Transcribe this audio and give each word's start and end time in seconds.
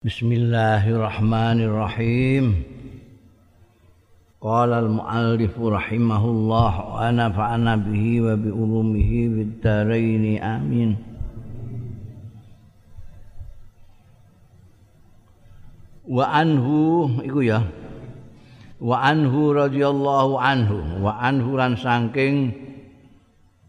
Bismillahirrahmanirrahim. 0.00 2.64
Qala 4.40 4.80
al-muallif 4.80 5.52
rahimahullah 5.52 6.72
wa 6.72 7.04
nafa'ana 7.12 7.76
bihi 7.76 8.24
wa 8.24 8.32
bi 8.32 8.48
ulumihi 8.48 9.28
bid 9.28 9.60
dharain 9.60 10.40
amin. 10.40 10.96
Wa 16.08 16.32
anhu 16.32 17.20
iku 17.20 17.44
ya. 17.44 17.68
Wa 18.80 19.04
anhu 19.04 19.52
radhiyallahu 19.52 20.40
anhu 20.40 21.04
wa 21.04 21.12
anhu 21.20 21.60
lan 21.60 21.76
saking 21.76 22.56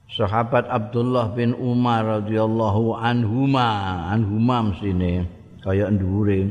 sahabat 0.07 0.63
Abdullah 0.71 1.36
bin 1.36 1.52
Umar 1.59 2.23
radhiyallahu 2.23 2.95
anhuma 2.95 4.07
anhuma 4.16 4.71
mestine 4.71 5.41
kaya 5.62 5.89
ndhuwure 5.93 6.50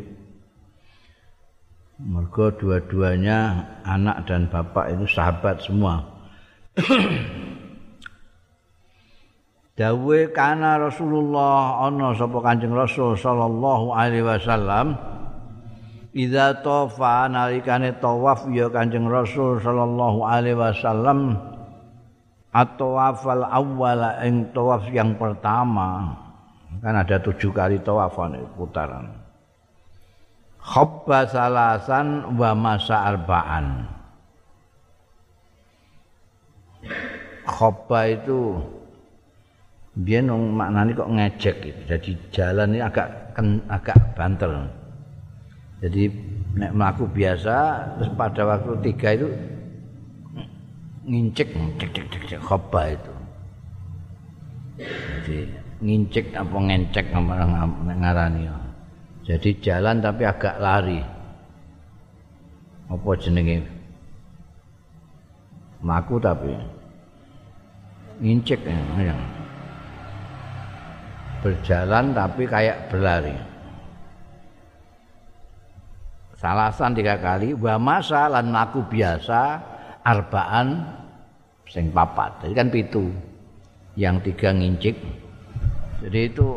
mergo 2.01 2.49
dua-duanya 2.57 3.69
anak 3.85 4.25
dan 4.25 4.49
bapak 4.49 4.97
itu 4.97 5.05
sahabat 5.05 5.61
semua. 5.61 6.01
Dawe 9.81 10.19
kana 10.37 10.77
Rasulullah 10.77 11.89
ana 11.89 12.13
sapa 12.13 12.37
Kanjeng 12.45 12.77
Rasul 12.77 13.17
sallallahu 13.17 13.97
alaihi 13.97 14.25
wasallam 14.29 14.93
Idza 16.11 16.61
tawafa 16.61 17.31
nalikane 17.31 17.97
tawaf 18.03 18.45
ya 18.51 18.67
Kanjeng 18.69 19.09
Rasul 19.09 19.63
sallallahu 19.63 20.27
alaihi 20.27 20.59
wasallam 20.59 21.39
atau 22.51 22.99
wafal 22.99 23.47
awwala 23.47 24.21
ing 24.27 24.51
tawaf 24.51 24.91
yang 24.91 25.15
pertama 25.15 26.19
kan 26.81 26.95
ada 26.97 27.17
tujuh 27.21 27.53
kali 27.53 27.81
tawafan 27.85 28.41
putaran. 28.57 29.09
Khobba 30.61 31.25
salasan 31.25 32.37
wa 32.37 32.53
masa 32.53 33.09
arbaan. 33.09 33.89
Khobba 37.49 38.09
itu 38.13 38.61
dia 39.97 40.25
nong 40.25 40.57
maknanya 40.57 40.97
kok 40.97 41.13
ngejek 41.13 41.57
gitu. 41.67 41.81
jadi 41.85 42.11
jalan 42.31 42.73
ini 42.73 42.81
agak 42.81 43.11
agak 43.69 43.99
banter 44.15 44.71
jadi 45.81 46.13
nek 46.61 46.73
melaku 46.77 47.05
biasa 47.09 47.57
terus 47.97 48.11
pada 48.15 48.43
waktu 48.45 48.71
tiga 48.85 49.09
itu 49.17 49.29
ngincek 51.09 51.49
cek 51.81 51.91
cek 51.97 52.07
cek 52.13 52.23
cek 52.29 52.41
khobba 52.45 52.93
itu. 52.93 53.15
Jadi 54.81 55.39
ngincik 55.81 56.37
apa 56.37 56.57
ngencek 56.57 57.07
ngarani. 57.13 58.45
Jadi 59.25 59.51
jalan 59.61 60.01
tapi 60.01 60.23
agak 60.29 60.57
lari. 60.61 61.01
Apa 62.91 63.09
jenenge? 63.17 63.65
Maku 65.81 66.21
tapi. 66.21 66.53
Ngincik 68.21 68.61
ya. 68.69 69.17
berjalan 71.41 72.13
tapi 72.13 72.45
kayak 72.45 72.93
berlari. 72.93 73.33
Salasan 76.37 76.93
tiga 76.93 77.17
kali 77.17 77.57
wa 77.57 77.81
masa 77.81 78.29
lan 78.29 78.53
maku 78.53 78.85
biasa 78.85 79.61
arbaan 80.05 80.85
sing 81.65 81.89
papat. 81.93 82.45
Jadi 82.45 82.53
kan 82.53 82.69
pitu. 82.69 83.05
Yang 83.97 84.33
tiga 84.33 84.53
ngincik 84.53 84.97
Jadi 86.01 86.21
itu 86.33 86.57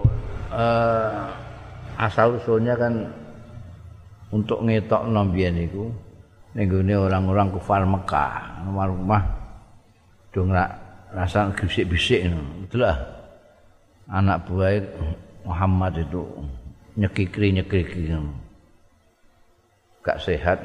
uh, 0.56 1.28
asal 2.00 2.40
usulnya 2.40 2.80
kan 2.80 2.94
untuk 4.34 4.66
ngetok 4.66 5.06
nombian 5.12 5.54
itu 5.60 5.92
nenggone 6.54 6.94
orang-orang 6.96 7.54
kufar 7.54 7.82
Mekah 7.86 8.66
nomor 8.66 8.90
rumah 8.90 9.24
dong 10.34 10.50
rasa 11.14 11.54
bisik-bisik 11.54 12.26
itulah 12.66 12.98
anak 14.10 14.46
buah 14.50 14.82
Muhammad 15.46 16.02
itu 16.02 16.26
nyekikri 16.98 17.54
nyekikri 17.54 18.14
gak 20.02 20.18
sehat 20.22 20.62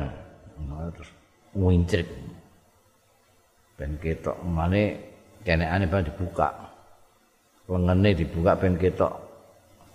terus 0.96 1.10
wincrik 1.52 2.08
ben 3.76 3.96
ketok 4.00 4.36
kene 5.44 5.64
aneh 5.68 5.88
dibuka 5.88 6.67
lengene 7.68 8.16
dibuka 8.16 8.56
ben 8.56 8.80
ketok 8.80 9.12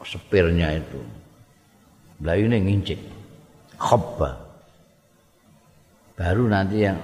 sepirnya 0.05 0.77
itu. 0.77 1.01
Layune 2.21 2.61
ngincik. 2.61 3.01
Khobba. 3.81 4.37
Baru 6.13 6.45
nanti 6.45 6.85
yang 6.85 7.01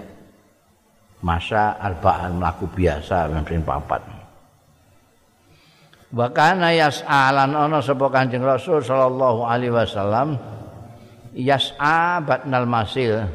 masa 1.25 1.75
arbaan 1.81 2.37
melaku 2.37 2.69
biasa 2.69 3.27
yang 3.33 3.65
papat. 3.65 3.99
Wakana 6.09 6.73
yas'alan 6.73 7.53
ana 7.53 7.81
sapa 7.81 8.09
Kanjeng 8.09 8.41
Rasul 8.41 8.81
sallallahu 8.81 9.45
alaihi 9.45 9.73
wasallam 9.73 10.37
yas'a 11.37 12.21
batnal 12.21 12.65
masil. 12.65 13.25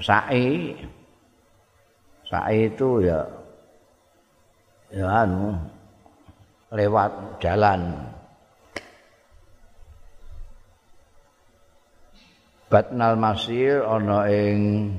Sa'i 0.00 0.72
Sa'i 2.30 2.70
itu 2.70 3.02
ya 3.02 3.26
ya 4.94 5.26
anu 5.26 5.50
lewat 6.70 7.42
jalan. 7.42 8.06
Batnal 12.70 13.18
Masir 13.18 13.82
ana 13.82 14.30
ing 14.30 14.94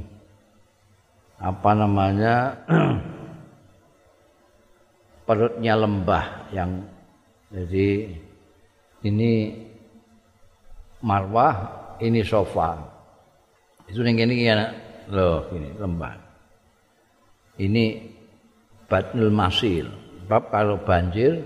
apa 1.40 1.72
namanya 1.72 2.60
perutnya 5.24 5.80
lembah 5.80 6.52
yang 6.52 6.84
jadi 7.48 8.12
ini 9.08 9.56
marwah 11.00 11.56
ini 12.04 12.20
sofa. 12.28 12.76
Itu 13.88 14.04
yang 14.04 14.20
ini 14.20 14.36
ya 14.44 14.68
loh 15.08 15.48
ini 15.56 15.72
lembah 15.80 16.31
ini 17.62 18.10
batnul 18.90 19.30
masil. 19.30 19.86
Sebab 20.26 20.50
kalau 20.50 20.82
banjir 20.82 21.46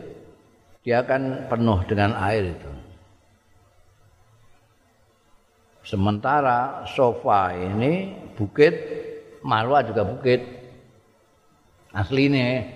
dia 0.86 1.04
akan 1.04 1.52
penuh 1.52 1.80
dengan 1.90 2.16
air 2.16 2.56
itu. 2.56 2.72
Sementara 5.86 6.88
sofa 6.90 7.54
ini 7.54 8.16
bukit 8.34 8.74
marwah 9.46 9.84
juga 9.86 10.08
bukit. 10.08 10.42
Aslinya. 11.92 12.74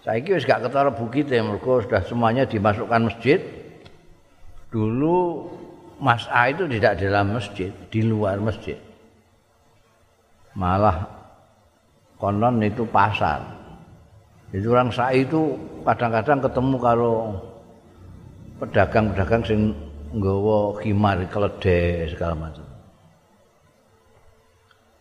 Saya 0.00 0.18
kira 0.24 0.40
gak 0.40 0.64
ketara 0.64 0.90
bukit 0.96 1.28
ya 1.28 1.44
mereka 1.44 1.84
sudah 1.84 2.02
semuanya 2.08 2.48
dimasukkan 2.48 3.12
masjid. 3.12 3.38
Dulu 4.72 5.50
Mas 6.00 6.24
A 6.32 6.48
itu 6.48 6.64
tidak 6.64 6.96
dalam 6.96 7.36
masjid 7.36 7.68
di 7.92 8.00
luar 8.00 8.40
masjid. 8.40 8.80
Malah 10.56 11.19
konon 12.20 12.60
itu 12.60 12.84
pasar. 12.84 13.40
Itu 14.52 14.76
orang 14.76 14.92
sai 14.92 15.24
itu 15.24 15.56
kadang-kadang 15.82 16.44
ketemu 16.44 16.76
kalau 16.76 17.14
pedagang-pedagang 18.60 19.42
sing 19.42 19.60
nggawa 20.12 20.76
khimar 20.84 21.24
keledai 21.32 22.12
segala 22.12 22.34
macam. 22.36 22.66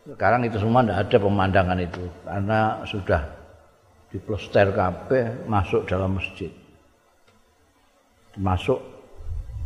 Sekarang 0.10 0.42
itu 0.48 0.58
semua 0.58 0.82
tidak 0.82 1.06
ada 1.06 1.18
pemandangan 1.22 1.80
itu 1.84 2.04
karena 2.26 2.60
sudah 2.88 3.22
diplester 4.10 4.74
kabeh 4.74 5.46
masuk 5.46 5.86
dalam 5.86 6.18
masjid. 6.18 6.50
Masuk 8.40 8.80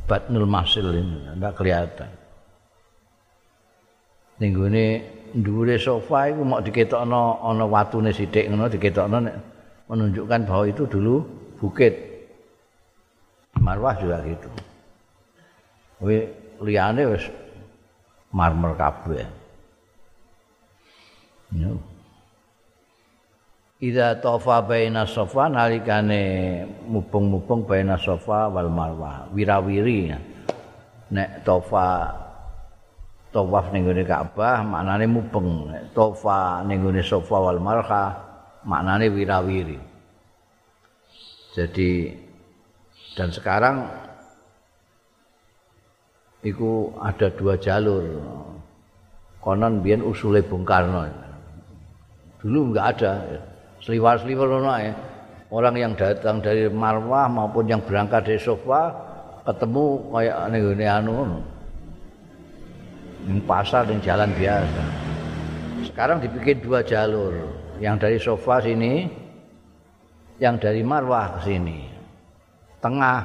Batnul 0.04 0.44
Masil 0.44 0.84
ini, 0.92 1.32
tidak 1.32 1.54
kelihatan. 1.56 2.12
Minggu 4.42 4.68
ini 4.68 4.86
dhuwure 5.34 5.82
sofa 5.82 6.30
iku 6.30 6.46
mau 6.46 6.62
diketokno 6.62 7.42
ana 7.42 7.66
watune 7.66 8.14
sithik 8.14 8.48
ngono 8.50 8.70
diketokno 8.70 9.18
menunjukkan 9.90 10.42
bahwa 10.46 10.66
itu 10.70 10.84
dulu 10.86 11.26
bukit. 11.58 11.94
Marwah 13.58 13.96
juga 13.98 14.22
gitu. 14.26 14.50
We 16.02 16.30
liyane 16.62 17.06
wis 17.10 17.26
marmer 18.34 18.74
kabeh. 18.78 19.26
Yo 21.54 21.78
Ida 23.84 24.16
tofa 24.16 24.64
baina 24.64 25.04
sofa 25.04 25.52
nalikane 25.52 26.64
mubung-mubung 26.88 27.68
baina 27.68 28.00
sofa 28.00 28.48
wal 28.48 28.72
marwah. 28.72 29.28
Wirawiri. 29.36 30.16
Nek 31.12 31.44
tofa 31.44 32.16
tawaf 33.34 33.74
ning 33.74 33.90
gone 33.90 34.06
Ka'bah 34.06 34.62
maknane 34.62 35.10
mubeng 35.10 35.74
tofa 35.98 36.62
ning 36.70 36.86
gone 36.86 37.02
Safa 37.02 37.38
wal 37.42 37.58
Marha 37.58 38.14
maknane 38.64 39.10
wirawiri 39.10 39.92
jadi 41.54 41.90
Dan 43.14 43.30
sekarang 43.30 43.86
itu 46.42 46.90
ada 46.98 47.30
dua 47.30 47.54
jalur. 47.62 48.02
Konon 49.38 49.86
biyen 49.86 50.02
usule 50.02 50.42
Bung 50.42 50.66
Karno. 50.66 51.06
Dulu 52.42 52.74
enggak 52.74 52.98
ada. 52.98 53.14
Seliwar-seliwar 53.86 54.48
ngono 54.50 54.74
ya. 54.82 54.94
Orang 55.54 55.78
yang 55.78 55.94
datang 55.94 56.42
dari 56.42 56.66
Marwah 56.74 57.30
maupun 57.30 57.70
yang 57.70 57.86
berangkat 57.86 58.26
dari 58.26 58.42
Sofa 58.42 58.90
ketemu 59.46 59.86
kayak 60.10 60.38
nih 60.50 60.90
anu 60.90 61.14
Ini 63.24 63.42
pasar 63.48 63.88
dan 63.88 64.04
jalan 64.04 64.32
biasa. 64.36 64.84
Sekarang 65.88 66.20
dibikin 66.20 66.60
dua 66.60 66.84
jalur. 66.84 67.34
Yang 67.80 67.96
dari 68.00 68.18
Sofa 68.20 68.62
sini, 68.64 69.08
yang 70.40 70.60
dari 70.60 70.84
Marwah 70.84 71.40
ke 71.40 71.50
sini. 71.52 71.80
Tengah 72.84 73.20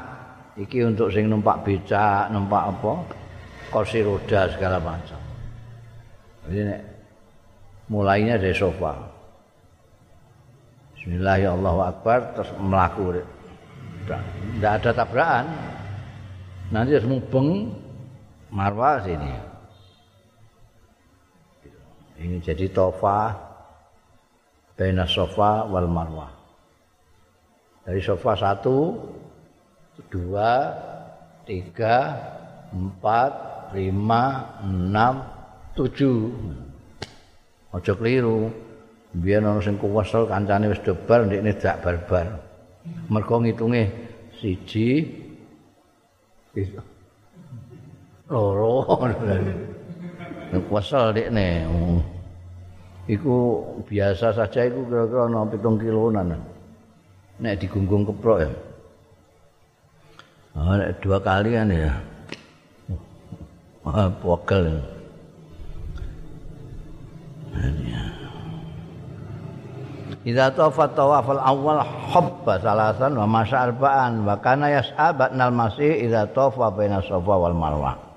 iki 0.58 0.86
untuk 0.86 1.10
sing 1.10 1.26
numpak 1.26 1.66
becak, 1.66 2.30
numpak 2.30 2.74
apa? 2.74 2.94
kursi 3.68 4.00
roda 4.00 4.48
segala 4.48 4.80
macam. 4.80 5.20
Jadi 6.48 6.80
mulainya 7.92 8.40
dari 8.40 8.56
sofa. 8.56 8.96
Bismillahirrahmanirrahim 10.96 12.22
terus 12.32 12.50
melaku. 12.56 13.04
Tidak 14.08 14.72
ada 14.72 14.90
tabrakan. 14.96 15.44
Nanti 16.72 16.96
harus 16.96 17.08
mubeng 17.08 17.72
marwah 18.52 19.04
sini. 19.04 19.47
Ini 22.19 22.43
jadi 22.43 22.67
tofa 22.75 23.49
Baina 24.79 25.11
sofa 25.11 25.67
wal 25.67 25.91
marwah. 25.91 26.31
Dari 27.82 27.99
sofa 27.99 28.38
satu 28.38 28.94
dua, 30.06 30.70
tiga, 31.43 32.15
empat, 32.70 33.32
lima, 33.75 34.55
enam, 34.62 35.19
tujuh. 35.75 36.31
Ojo 37.75 37.93
keliru. 37.99 38.55
Biar 39.19 39.43
orang 39.43 39.65
sing 39.65 39.75
kuwesel 39.82 40.31
kancane 40.31 40.70
wis 40.70 40.79
debar 40.85 41.26
ndekne 41.26 41.59
dak 41.59 41.82
barbar. 41.82 42.38
Mergo 43.11 43.43
ngitunge 43.43 43.91
siji 44.38 45.11
loro. 48.31 48.87
Kuwesel 50.48 51.12
ndekne. 51.12 51.68
Iku 53.08 53.64
biasa 53.88 54.32
saja 54.36 54.68
iku 54.68 54.84
kira-kira 54.88 55.28
ana 55.28 55.48
7 55.48 55.80
kiloan. 55.80 56.36
Nek 57.38 57.56
digunggung 57.60 58.04
keprok 58.08 58.38
ya. 58.44 58.50
Oh, 60.58 60.74
dua 61.04 61.18
kali 61.22 61.54
kan 61.54 61.70
ya. 61.70 61.94
Wah, 63.86 64.10
pokel. 64.18 64.82
Idza 70.26 70.52
tawafa 70.52 70.92
tawafal 70.92 71.40
awal 71.40 71.80
hubba 72.12 72.60
salasan 72.60 73.16
wa 73.16 73.24
masya 73.24 73.70
arba'an 73.70 74.26
wa 74.26 74.36
kana 74.42 74.68
yas'a 74.68 75.14
ba'nal 75.14 75.54
masih 75.54 76.04
idza 76.04 76.28
tawafa 76.34 76.74
baina 76.74 77.00
safa 77.00 77.34
wal 77.38 77.54
marwah. 77.54 78.07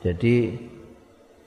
Jadi 0.00 0.56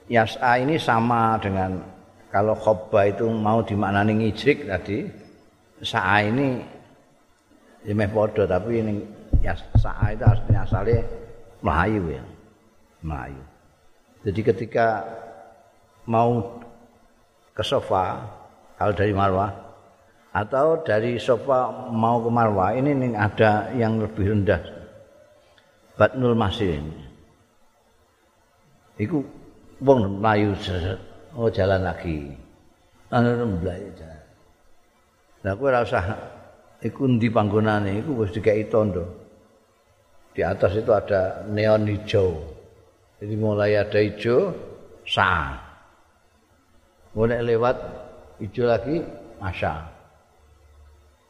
yas'a 0.06 0.62
ini 0.62 0.78
sama 0.78 1.34
dengan 1.42 1.82
kalau 2.30 2.54
khobba 2.54 3.10
itu 3.10 3.26
mau 3.30 3.62
dimaknani 3.66 4.26
ngijrik 4.26 4.70
tadi 4.70 5.06
sa'a 5.82 6.22
ini 6.22 6.62
ya 7.82 7.92
meh 7.94 8.10
padha 8.10 8.46
tapi 8.46 8.78
ini 8.78 8.94
ya 9.42 9.58
sa'a 9.78 10.14
itu 10.14 10.22
aslinya 10.22 10.60
asalnya 10.62 11.00
Melayu 11.64 12.02
ya 12.14 12.24
Melayu. 13.02 13.42
Jadi 14.24 14.40
ketika 14.40 14.86
mau 16.06 16.62
ke 17.52 17.62
sofa 17.66 18.22
kalau 18.78 18.92
dari 18.94 19.12
Marwah 19.12 19.50
atau 20.34 20.82
dari 20.82 21.18
sofa 21.18 21.90
mau 21.90 22.22
ke 22.22 22.30
Marwah 22.30 22.74
ini 22.74 23.14
ada 23.14 23.70
yang 23.74 24.02
lebih 24.02 24.30
rendah 24.30 24.62
Batnul 25.94 26.34
Masih 26.34 26.82
ini 26.82 27.13
Iku 28.98 29.18
wong 29.82 30.22
Melayu 30.22 30.54
oh 31.34 31.50
jalan 31.50 31.82
lagi. 31.82 32.30
Anu 33.10 33.58
mlayu 33.62 33.90
jalan. 33.94 34.22
Lah 35.44 35.52
kowe 35.54 35.68
ora 35.68 35.84
usah 35.84 36.04
iku 36.80 37.04
ndi 37.06 37.28
panggonane 37.30 38.00
iku 38.00 38.24
wis 38.24 38.32
dikai 38.34 38.66
tondo. 38.66 39.04
Di 40.34 40.42
atas 40.42 40.74
itu 40.74 40.90
ada 40.90 41.46
neon 41.46 41.86
hijau. 41.86 42.34
Jadi 43.22 43.34
mulai 43.38 43.78
ada 43.78 44.02
hijau, 44.02 44.50
sah. 45.06 45.54
Mulai 47.14 47.54
lewat 47.54 47.76
hijau 48.42 48.66
lagi, 48.66 48.98
masya. 49.38 49.86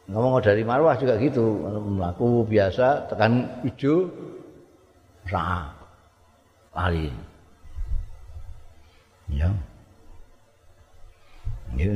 Ngomong 0.09 0.41
dari 0.41 0.65
Marwah 0.65 0.97
juga 0.97 1.21
gitu, 1.21 1.69
melaku 1.69 2.49
biasa 2.49 3.13
tekan 3.13 3.61
hijau, 3.61 4.09
sah. 5.29 5.69
Lari. 6.73 7.34
Ya. 9.33 9.49
Ya, 11.75 11.91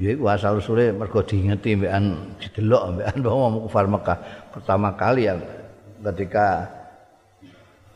Ya 0.00 0.16
iku 0.16 0.32
asal 0.32 0.56
usule 0.56 0.96
mergo 0.96 1.20
diingeti 1.20 1.76
mbekan 1.76 2.32
didelok 2.40 2.96
mbekan 2.96 3.20
wong 3.28 3.68
kufar 3.68 3.84
Mekah 3.84 4.18
pertama 4.48 4.96
kali 4.96 5.28
yang 5.28 5.36
ketika 6.00 6.64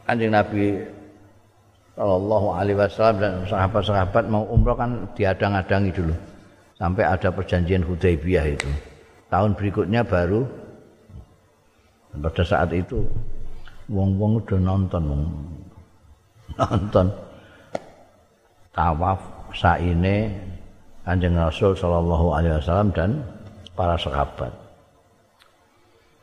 Kanjeng 0.04 0.36
Nabi 0.36 0.84
Sallallahu 1.96 2.60
alaihi 2.60 2.76
wasallam 2.76 3.16
dan 3.24 3.32
sahabat-sahabat 3.48 4.28
mau 4.28 4.44
umroh 4.52 4.76
kan 4.76 5.08
diadang-adangi 5.16 5.96
dulu 5.96 6.12
sampai 6.76 7.08
ada 7.08 7.32
perjanjian 7.32 7.80
Hudaybiyah 7.80 8.52
itu. 8.52 8.68
Tahun 9.32 9.56
berikutnya 9.56 10.04
baru 10.04 10.44
pada 12.20 12.44
saat 12.44 12.68
itu 12.76 13.00
wong-wong 13.88 14.44
udah 14.44 14.60
nonton 14.60 15.02
nonton 16.60 17.06
tawaf 18.74 19.22
saine 19.54 20.34
Kanjeng 21.04 21.36
Rasul 21.36 21.76
sallallahu 21.76 22.32
alaihi 22.32 22.56
wasallam 22.58 22.88
dan 22.96 23.10
para 23.76 23.94
sahabat. 24.00 24.50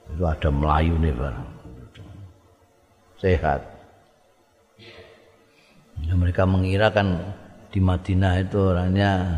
Itu 0.09 0.25
ada 0.25 0.50
Melayu 0.50 0.98
nih 0.98 1.13
barang. 1.13 1.49
Sehat. 3.21 3.61
Ya, 6.02 6.18
mereka 6.18 6.49
mengira 6.49 6.90
kan 6.90 7.21
di 7.69 7.78
Madinah 7.78 8.42
itu 8.42 8.57
orangnya 8.57 9.37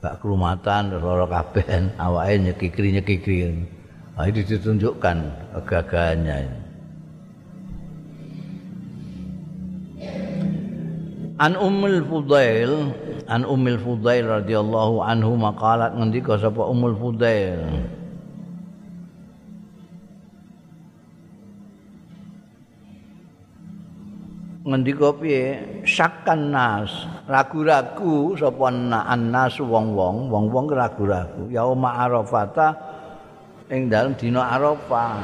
gak 0.00 0.24
kerumatan, 0.24 0.96
loro 0.96 1.28
kabeh, 1.28 1.64
awake 2.08 2.40
nyekikri-nyekikri. 2.40 3.68
Nah, 4.16 4.24
itu 4.24 4.40
ditunjukkan 4.48 5.16
kegagahannya. 5.60 6.63
An 11.44 11.60
Ummul 11.60 12.00
Fudail 12.08 12.72
an 13.28 13.44
Ummul 13.44 13.76
Fudail 13.76 14.24
radhiyallahu 14.24 15.04
anhu 15.04 15.36
maqalat 15.36 15.92
ngendika 15.92 16.40
sapa 16.40 16.64
Ummul 16.64 16.96
Fudail? 16.96 17.84
Ngendika 24.64 25.12
piye? 25.20 25.44
Syakkan 25.84 26.48
nas 26.48 26.88
ragu-ragu 27.28 28.32
sapa 28.40 28.72
annas 29.04 29.60
wong-wong 29.60 30.32
wong-wong 30.32 30.72
ragu-ragu. 30.72 31.52
Yauma 31.52 32.08
arafata 32.08 32.72
ing 33.68 33.92
dalem 33.92 34.16
dina 34.16 34.48
arafah. 34.48 35.20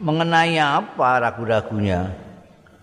Mengenai 0.00 0.56
apa 0.56 1.20
ragu-ragunya 1.20 2.23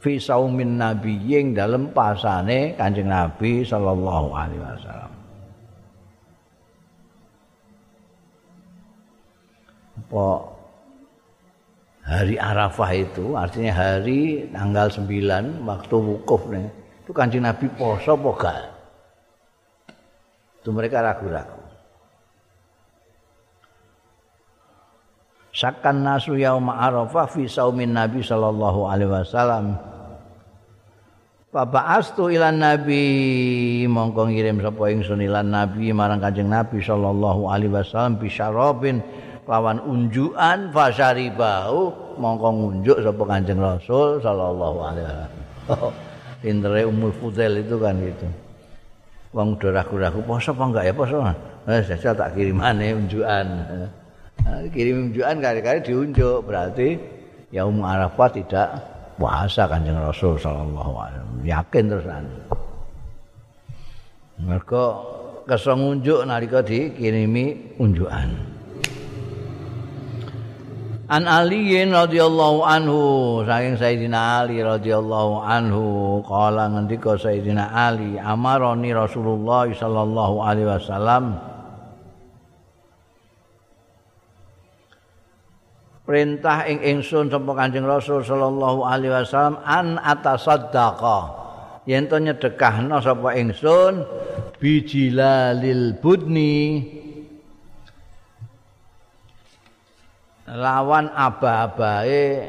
fi 0.01 0.17
saumin 0.17 0.81
nabiyyin 0.81 1.53
dalam 1.53 1.93
pasane 1.93 2.73
Kanjeng 2.73 3.13
Nabi 3.13 3.61
sallallahu 3.61 4.33
alaihi 4.33 4.57
wasallam. 4.57 5.13
Apa 10.01 10.27
hari 12.01 12.35
Arafah 12.41 12.91
itu 12.97 13.37
artinya 13.37 13.71
hari 13.77 14.49
tanggal 14.49 14.89
9 14.89 15.69
waktu 15.69 15.95
wukuf 15.95 16.49
nih. 16.49 16.65
Itu 17.05 17.13
Kanjeng 17.13 17.45
Nabi 17.45 17.69
poso 17.77 18.17
apa 18.17 18.29
gak? 18.41 18.59
Itu 20.65 20.73
mereka 20.73 21.05
ragu-ragu. 21.05 21.61
Sakan 25.53 26.01
nasu 26.01 26.39
yauma 26.41 26.79
Arafah 26.89 27.29
fi 27.29 27.45
saumin 27.45 27.93
Nabi 27.93 28.25
sallallahu 28.25 28.89
alaihi 28.89 29.13
wasallam. 29.13 29.90
Babaastu 31.51 32.31
ilan 32.31 32.63
nabi 32.63 33.03
mongko 33.83 34.31
ngirim 34.31 34.63
sapa 34.63 34.87
ingsun 34.87 35.19
ilan 35.19 35.51
nabi 35.51 35.91
marang 35.91 36.23
Kanjeng 36.23 36.47
Nabi 36.47 36.79
sallallahu 36.79 37.51
alaihi 37.51 37.75
wasallam 37.75 38.15
bi 38.23 38.31
syarabin 38.31 39.03
lawan 39.43 39.83
unjukan 39.83 40.71
fasaribau 40.71 41.91
mongko 42.15 42.47
ngunjuk 42.55 42.97
sapa 43.03 43.23
Kanjeng 43.27 43.59
Rasul 43.59 44.23
sallallahu 44.23 44.77
alaihi 44.79 45.03
wasallam. 45.03 45.91
Pintere 46.41 46.87
Ummul 46.87 47.11
Fudail 47.19 47.59
itu 47.59 47.75
kan 47.83 47.99
gitu. 47.99 48.27
Wong 49.35 49.59
udah 49.59 49.83
ragu-ragu 49.83 50.23
poso 50.23 50.55
apa 50.55 50.63
enggak 50.71 50.83
ya 50.87 50.93
poso. 50.95 51.19
Eh 51.67 51.83
jajal 51.83 52.15
tak 52.15 52.31
kirimane 52.31 52.95
unjukan. 52.95 53.47
Nah, 54.41 54.57
kirim 54.73 55.13
unjukan 55.13 55.37
kali-kali 55.37 55.85
diunjuk 55.85 56.49
berarti 56.49 56.97
ya 57.53 57.61
Ummu 57.61 57.85
Arafah 57.85 58.29
tidak 58.33 58.90
puasa 59.21 59.69
Kanjeng 59.69 60.01
Rasul 60.01 60.33
sallallahu 60.41 60.93
alaihi 60.97 61.21
wasallam. 61.21 61.45
Yakin 61.45 61.83
terusan. 61.85 62.25
Mergo 64.41 64.85
kesong 65.45 66.01
unjuk 66.01 66.25
nalika 66.25 66.65
dikirimi 66.65 67.77
unjukan. 67.77 68.49
An 71.11 71.27
Ali 71.27 71.75
radhiyallahu 71.75 72.63
anhu 72.63 72.99
saking 73.43 73.75
Sayyidina 73.75 74.47
Ali 74.47 74.63
radhiyallahu 74.63 75.43
anhu 75.43 75.83
kala 76.23 76.71
ngendika 76.71 77.19
Sayyidina 77.19 77.67
Ali 77.67 78.15
amaroni 78.15 78.95
Rasulullah 78.95 79.67
sallallahu 79.67 80.39
alaihi 80.39 80.71
wasallam 80.71 81.50
perintah 86.05 86.65
ing 86.65 86.81
ingsun 86.81 87.29
sapa 87.29 87.51
Kanjeng 87.53 87.85
Rasul 87.85 88.25
sallallahu 88.25 88.85
alaihi 88.85 89.13
wasallam 89.13 89.61
an 89.63 90.01
atasaddaqa. 90.01 91.19
Yen 91.89 92.05
to 92.05 92.17
nyedekahna 92.21 93.01
sapa 93.01 93.37
ingsun 93.37 94.05
bijilalil 94.61 95.97
budni. 95.97 96.85
Lawan 100.51 101.07
aba-abae 101.15 102.43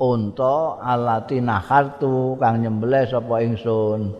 unta 0.00 0.80
alati 0.82 1.38
nahartu 1.38 2.34
kang 2.40 2.66
nyembelih 2.66 3.06
sapa 3.06 3.46
ingsun. 3.46 4.10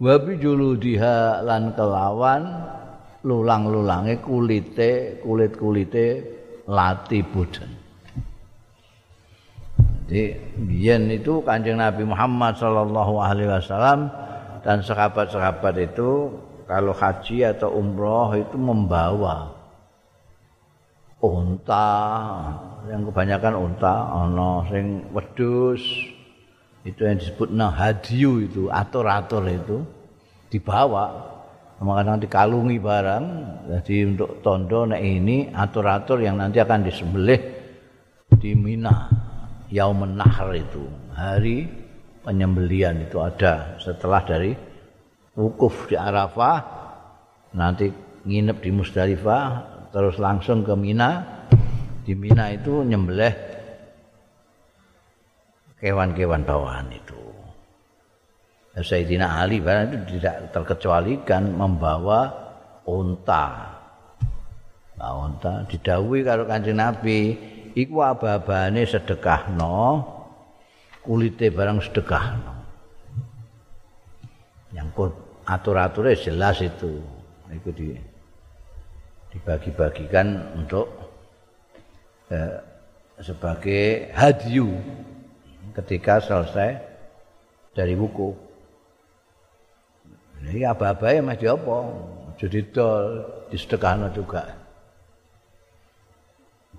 Wa 0.00 0.16
bi 0.18 0.40
juludiha 0.40 1.44
lan 1.44 1.76
kelawan 1.76 2.42
lulang-lulange 3.20 4.24
kulite 4.24 5.20
kulit-kulite 5.20 6.39
lati 6.70 7.26
budhen 7.26 7.70
Jadi 10.10 10.34
biyen 10.66 11.06
itu 11.10 11.38
Kanjeng 11.42 11.78
Nabi 11.78 12.02
Muhammad 12.02 12.58
sallallahu 12.58 13.22
alaihi 13.22 13.46
wasallam 13.46 14.10
dan 14.66 14.82
sahabat-sahabat 14.82 15.74
itu 15.78 16.34
kalau 16.66 16.90
haji 16.90 17.46
atau 17.46 17.78
umroh 17.78 18.34
itu 18.34 18.58
membawa 18.58 19.54
unta. 21.22 21.90
Yang 22.90 23.12
kebanyakan 23.12 23.54
unta 23.54 23.94
ana 24.10 24.66
sing 24.66 25.06
wedhus. 25.14 25.82
Itu 26.82 27.06
yang 27.06 27.22
disebut 27.22 27.54
nah 27.54 27.70
hadiu 27.70 28.42
itu 28.42 28.66
atur-atur 28.66 29.44
itu 29.46 29.86
dibawa 30.50 31.29
kadang 31.80 32.20
dikalungi 32.20 32.76
barang 32.76 33.24
jadi 33.72 33.96
untuk 34.12 34.44
tondo 34.44 34.84
nek 34.84 35.00
ini 35.00 35.48
atur-atur 35.48 36.20
yang 36.20 36.36
nanti 36.36 36.60
akan 36.60 36.84
disembelih 36.84 37.40
di 38.36 38.52
Mina 38.52 39.08
Yaumun 39.72 40.20
Nahr 40.20 40.52
itu 40.52 40.84
hari 41.16 41.64
penyembelian 42.20 43.00
itu 43.08 43.16
ada 43.16 43.80
setelah 43.80 44.20
dari 44.28 44.52
wukuf 45.32 45.88
di 45.88 45.96
Arafah 45.96 46.58
nanti 47.56 47.88
nginep 48.28 48.56
di 48.60 48.70
Musdalifah 48.70 49.44
terus 49.90 50.16
langsung 50.20 50.62
ke 50.62 50.74
Mina. 50.74 51.38
Di 52.00 52.16
Mina 52.16 52.50
itu 52.50 52.82
nyembelih 52.82 53.34
kewan-kewan 55.78 56.42
bawaan 56.42 56.88
itu. 56.90 57.29
Sayyidina 58.78 59.42
Ali 59.42 59.58
itu 59.58 60.18
tidak 60.18 60.54
terkecualikan 60.54 61.50
membawa 61.50 62.30
unta. 62.86 63.76
Nah, 64.94 65.12
unta 65.26 65.66
didawuhi 65.66 66.22
karo 66.22 66.46
Kanjeng 66.46 66.78
Nabi, 66.78 67.34
iku 67.74 68.04
aba-abane 68.04 68.86
sedekahno, 68.86 70.06
kulite 71.02 71.50
barang 71.50 71.82
sedekahno. 71.82 72.54
Yang 74.70 74.88
atur-aturnya 75.48 76.14
jelas 76.14 76.62
itu. 76.62 77.02
Itu 77.50 77.74
di 77.74 77.90
dibagi-bagikan 79.30 80.58
untuk 80.58 80.90
eh, 82.30 82.58
sebagai 83.22 84.10
hadiu 84.14 84.74
ketika 85.74 86.18
selesai 86.22 86.78
dari 87.74 87.94
buku. 87.94 88.49
Ini 90.40 90.64
apa-apa 90.64 91.04
ya 91.12 91.20
masih 91.20 91.52
apa? 91.52 91.76
Jadi 92.40 92.58
dol 92.72 93.04
di 93.52 93.56
sedekahnya 93.60 94.08
juga. 94.16 94.40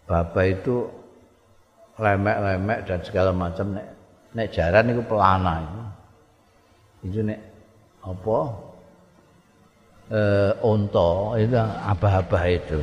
Bapak 0.10 0.46
itu 0.50 0.90
lemek-lemek 2.02 2.80
dan 2.90 3.00
segala 3.06 3.30
macam 3.30 3.78
nek 3.78 3.88
nek 4.34 4.50
jaran 4.50 4.90
itu 4.90 5.02
pelana 5.06 5.54
itu. 5.62 5.82
Itu 7.06 7.20
nek 7.22 7.40
apa? 8.02 8.38
eh 10.12 10.52
unta 10.60 11.40
itu 11.40 11.56
abah-abah 11.56 12.44
itu 12.52 12.80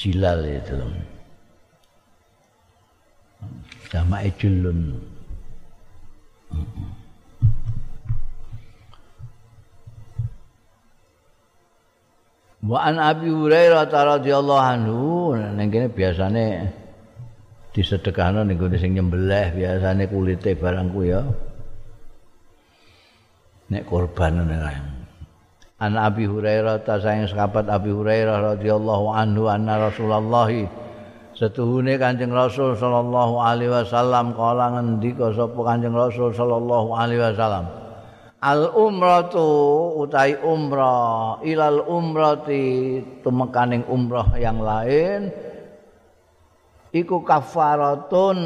jilal 0.00 0.40
itu 0.40 0.80
sama 3.92 4.24
ejulun 4.24 4.96
Wa 12.58 12.90
an 12.90 12.98
Abi 12.98 13.30
Hurairah 13.30 13.86
radhiyallahu 13.86 14.62
anhu 14.62 15.30
ning 15.54 15.70
kene 15.70 15.94
biasane 15.94 16.66
disedekahno 17.70 18.42
ning 18.42 18.58
gone 18.58 18.74
sing 18.74 18.98
nyembelih 18.98 19.54
biasane 19.54 20.10
kulite 20.10 20.58
barang 20.58 20.90
ku 20.90 21.06
ya. 21.06 21.22
Nek 23.70 23.86
korban 23.86 24.42
ngono 24.42 24.56
An 25.78 25.94
Abi 25.94 26.26
Hurairah 26.26 26.82
ta 26.82 26.98
sayang 26.98 27.30
sahabat 27.30 27.70
Abi 27.70 27.94
Hurairah 27.94 28.58
radhiyallahu 28.58 29.14
anhu 29.14 29.46
anna 29.46 29.78
Rasulullah 29.78 30.50
setuhune 31.38 31.94
Kanjeng 32.02 32.34
Rasul 32.34 32.74
sallallahu 32.74 33.38
alaihi 33.38 33.70
wasallam 33.70 34.34
kala 34.34 34.74
ngendika 34.74 35.30
sapa 35.30 35.54
Kanjeng 35.54 35.94
Rasul 35.94 36.34
sallallahu 36.34 36.90
alaihi 36.98 37.22
wasallam 37.22 37.70
Al 38.38 38.70
umratu 38.70 39.42
utai 39.98 40.38
umrah. 40.38 41.42
Ilal 41.42 41.82
umrati 41.90 42.98
tumekaning 43.26 43.82
umrah 43.90 44.38
yang 44.38 44.62
lain. 44.62 45.30
Iku 46.88 47.20
kafaratun 47.26 48.38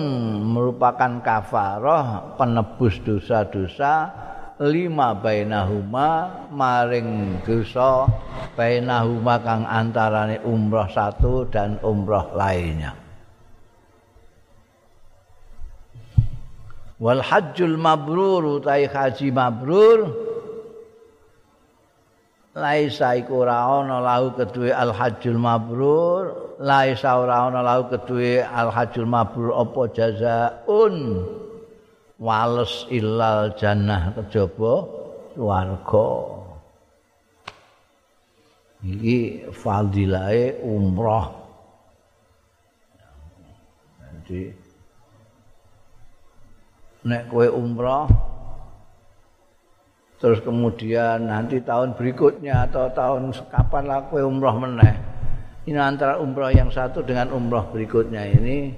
merupakan 0.51 1.23
kafarah 1.23 2.35
penebus 2.35 2.99
dosa-dosa 3.05 4.11
lima 4.59 5.15
bainahuma 5.15 6.43
maring 6.51 7.43
dosa 7.47 8.07
bainahuma 8.59 9.39
kang 9.43 9.63
antarane 9.67 10.43
umroh 10.43 10.91
satu 10.91 11.47
dan 11.51 11.79
umroh 11.87 12.35
lainnya 12.35 13.02
wal 17.03 17.19
hajjul 17.19 17.75
mabrur 17.75 18.63
utai 18.63 18.87
haji 18.87 19.35
mabrur. 19.35 20.01
Laisa 22.55 23.17
iku 23.19 23.43
ora 23.43 23.65
ana 23.65 23.99
lahu 23.99 24.39
kedue 24.39 24.71
al 24.71 24.95
hajjul 24.95 25.41
mabrur. 25.41 26.55
Laisa 26.63 27.19
ora 27.19 27.51
ana 27.51 27.65
lahu 27.67 27.91
kedue 27.91 28.39
al 28.39 28.71
hajjul 28.71 29.09
mabrur 29.09 29.51
apa 29.51 29.83
jazaun? 29.91 31.27
Wales 32.23 32.87
ilal 32.87 33.51
jannah 33.59 34.15
kejaba 34.15 34.87
swarga. 35.35 36.11
Iki 38.87 39.51
fadilahe 39.51 40.63
umrah. 40.63 41.35
Jadi 44.23 44.62
nek 47.03 47.27
kowe 47.31 47.47
umrah 47.51 48.07
terus 50.23 50.39
kemudian 50.43 51.27
nanti 51.27 51.59
tahun 51.59 51.99
berikutnya 51.99 52.71
atau 52.71 52.87
tahun 52.95 53.35
kapan 53.51 53.85
lah 53.91 54.07
kowe 54.07 54.23
umrah 54.23 54.55
meneh 54.55 54.95
ini 55.67 55.79
antara 55.79 56.19
umrah 56.19 56.51
yang 56.51 56.71
satu 56.71 57.07
dengan 57.07 57.31
umrah 57.31 57.67
berikutnya 57.71 58.27
ini 58.27 58.75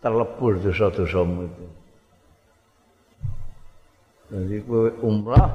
terlebur 0.00 0.56
dosa-dosamu 0.56 1.44
itu. 1.44 1.66
Jadi 4.32 4.56
kowe 4.64 4.88
umrah 5.04 5.52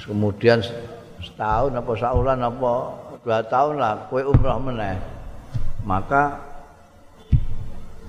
kemudian 0.00 0.64
setahun 1.20 1.76
apa 1.76 1.92
saulan 2.00 2.40
apa 2.40 2.72
dua 3.20 3.44
tahun 3.44 3.76
lah 3.76 4.08
kue 4.08 4.24
umroh 4.24 4.56
meneh 4.56 4.96
maka 5.84 6.49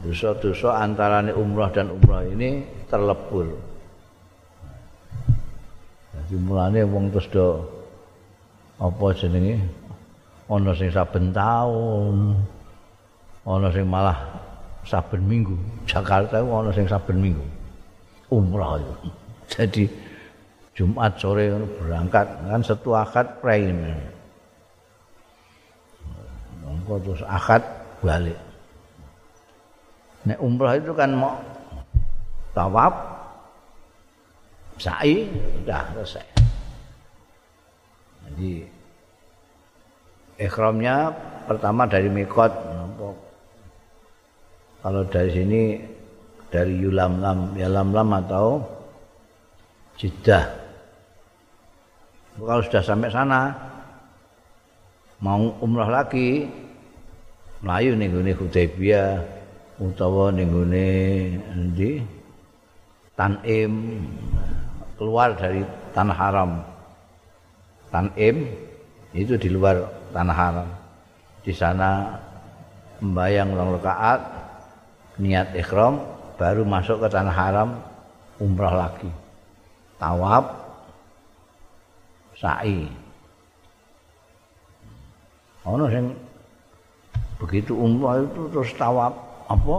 dosa-dosa 0.02 0.82
antarane 0.82 1.32
umroh 1.32 1.70
dan 1.70 1.94
umroh 1.94 2.26
ini 2.26 2.66
terlebur. 2.90 3.48
Jadi 6.12 6.36
mulane 6.42 6.82
wong 6.86 7.14
terus 7.14 7.28
do 7.30 7.48
apa 8.82 9.06
jenenge? 9.14 9.62
Ana 10.52 10.76
sing 10.76 10.92
saben 10.92 11.32
taun 11.32 12.36
ana 13.48 13.70
sing 13.72 13.86
malah 13.88 14.18
saben 14.84 15.24
minggu. 15.24 15.56
Jakarta 15.86 16.42
ana 16.42 16.74
sing 16.74 16.90
saben 16.90 17.22
minggu. 17.22 17.46
Umroh 18.34 18.82
itu. 18.82 18.94
Jadi 19.54 19.84
Jumat 20.72 21.20
sore 21.20 21.52
berangkat 21.78 22.26
kan 22.48 22.64
satu 22.64 22.96
akad 22.96 23.28
pray 23.44 23.70
Monggo 26.64 26.96
terus 27.04 27.22
akad 27.28 27.60
balik. 28.00 28.51
Nek 30.22 30.38
umrah 30.38 30.78
itu 30.78 30.94
kan 30.94 31.18
mau 31.18 31.38
tawaf 32.54 32.94
sa'i 34.78 35.26
sudah 35.62 35.82
selesai. 35.98 36.28
Jadi 38.30 38.52
ikhramnya 40.42 41.14
pertama 41.46 41.86
dari 41.86 42.10
mikot 42.10 42.54
kalau 44.82 45.06
dari 45.06 45.30
sini 45.30 45.62
dari 46.50 46.74
yulamlam 46.82 47.54
yulamlam 47.54 48.10
atau 48.26 48.46
Jeddah 50.02 50.50
kalau 52.42 52.64
sudah 52.66 52.82
sampai 52.82 53.14
sana 53.14 53.54
mau 55.22 55.54
umrah 55.62 56.02
lagi 56.02 56.50
melayu 57.62 57.94
nih 57.94 58.10
gue 58.10 58.34
Hudaybiyah 58.34 59.41
utawa 59.82 60.30
nih 60.30 60.46
gue 60.46 60.86
di 61.74 61.92
Tanim 63.18 64.02
keluar 64.96 65.34
dari 65.34 65.62
tanah 65.94 66.18
haram. 66.18 66.52
Tanim 67.90 68.50
itu 69.14 69.36
di 69.36 69.50
luar 69.50 69.82
tanah 70.14 70.38
haram. 70.38 70.70
Di 71.42 71.54
sana 71.54 72.18
membayang 73.02 73.58
ulang 73.58 73.78
rakaat 73.78 74.22
niat 75.18 75.54
ikhram 75.58 76.02
baru 76.38 76.66
masuk 76.66 77.02
ke 77.02 77.08
tanah 77.10 77.36
haram 77.36 77.70
umrah 78.42 78.74
lagi. 78.90 79.10
Tawaf 80.02 80.46
sa'i. 82.38 82.90
Ono 85.62 85.86
sing 85.94 86.10
begitu 87.38 87.78
umroh 87.78 88.26
itu 88.26 88.42
terus 88.50 88.74
tawaf 88.78 89.31
apa 89.52 89.78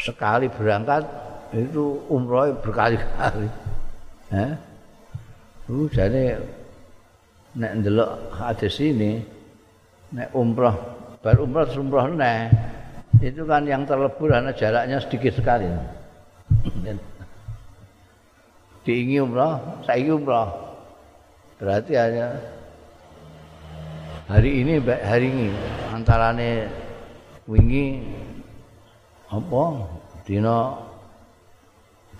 sekali 0.00 0.46
berangkat 0.48 1.04
itu 1.54 2.02
umroh 2.10 2.50
berkali-kali. 2.58 3.48
Eh? 4.34 4.52
Lu 5.70 5.86
jadi 5.86 6.40
nek 7.54 7.72
ndelok 7.80 8.34
hadis 8.34 8.82
ini 8.82 9.22
nek 10.10 10.34
umroh 10.34 10.74
baru 11.22 11.46
umroh 11.46 11.70
umroh 11.78 12.10
nek 12.10 12.50
itu 13.22 13.46
kan 13.46 13.62
yang 13.62 13.86
terlebur 13.86 14.34
karena 14.34 14.50
jaraknya 14.50 14.98
sedikit 14.98 15.38
sekali. 15.38 15.70
Diingin 18.84 19.24
umroh, 19.24 19.80
saya 19.86 20.12
umroh. 20.12 20.50
berarti 21.54 21.96
hanya 21.96 22.36
hari 24.28 24.60
ini 24.60 24.82
hari 24.82 25.30
ini 25.30 25.48
antarane 25.94 26.68
wingi 27.48 28.04
apa 29.30 29.62
dina 30.24 30.76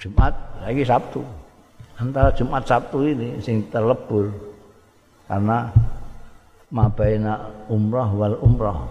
Jumat 0.01 0.35
lagi 0.65 0.83
Sabtu 0.85 1.21
antara 2.01 2.33
Jumat 2.33 2.65
Sabtu 2.65 3.05
ini 3.05 3.41
sing 3.41 3.65
terlebur 3.69 4.33
karena 5.29 5.71
mabaina 6.73 7.49
umrah 7.71 8.09
wal 8.13 8.37
umrah 8.41 8.85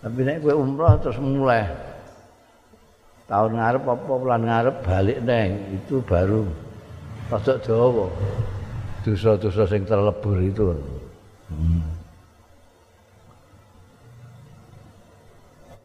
tapi 0.00 0.22
nek 0.22 0.44
kowe 0.44 0.54
umrah 0.54 1.00
terus 1.02 1.18
mulai 1.18 1.66
tahun 3.26 3.58
ngarep 3.58 3.82
apa 3.82 4.12
bulan 4.14 4.42
ngarep 4.46 4.76
balik 4.86 5.18
neng 5.26 5.50
itu 5.74 5.98
baru 6.06 6.46
rada 7.26 7.58
dawa 7.58 8.06
dosa-dosa 9.06 9.70
sing 9.70 9.86
terlebur 9.86 10.38
itu. 10.42 10.74
Hmm. 11.46 11.95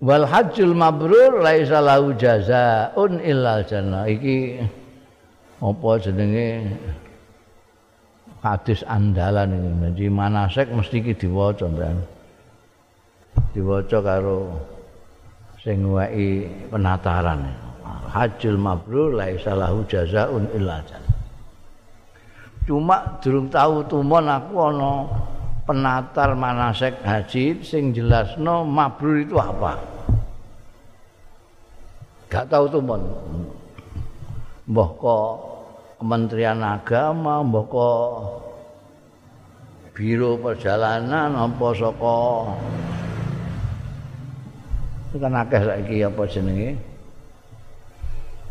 Wal 0.01 0.25
hajjul 0.25 0.73
mabrur 0.73 1.45
laisa 1.45 1.77
lahu 1.77 2.17
jazaa'un 2.17 3.21
illa 3.21 3.61
jannah. 3.61 4.09
Iki 4.09 4.65
apa 5.61 5.89
jenenge 6.01 6.73
hadis 8.41 8.81
andalan 8.89 9.53
ini. 9.53 9.69
Jadi 9.93 10.05
manasek 10.09 10.67
mesti 10.73 11.05
iki 11.05 11.13
diwaca, 11.13 11.69
Mbak. 11.69 12.01
Diwaca 13.53 13.97
karo 14.01 14.57
sing 15.61 15.85
wae 15.85 16.49
penataran. 16.73 17.45
Hajjul 18.09 18.57
mabrur 18.57 19.13
laisa 19.13 19.53
lahu 19.53 19.85
jazaa'un 19.85 20.49
illa 20.57 20.81
jannah. 20.81 21.11
cuma 22.71 23.17
durung 23.19 23.49
tahu 23.49 23.81
tumon 23.89 24.29
aku 24.29 24.53
ana 24.69 24.91
penatar 25.65 26.37
manasek 26.37 27.01
haji 27.01 27.59
sing 27.65 27.89
jelasno 27.89 28.61
mabrur 28.61 29.25
itu 29.25 29.35
apa 29.35 29.90
gak 32.31 32.47
tahu 32.47 32.65
tumon 32.71 33.03
mbah 34.71 34.89
kok 34.95 35.31
kementerian 35.99 36.63
agama 36.63 37.43
mbah 37.43 37.65
kok 37.67 38.07
biro 39.91 40.39
perjalanan 40.39 41.35
apa 41.35 41.67
saka 41.75 42.19
itu 45.11 45.19
kan 45.19 45.35
akeh 45.35 45.59
saiki 45.59 45.97
apa 46.07 46.23
jenenge 46.23 46.79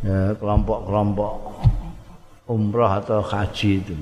ya 0.05 0.37
kelompok-kelompok 0.37 1.33
umrah 2.51 2.99
atau 2.99 3.23
haji 3.23 3.79
itu. 3.79 3.97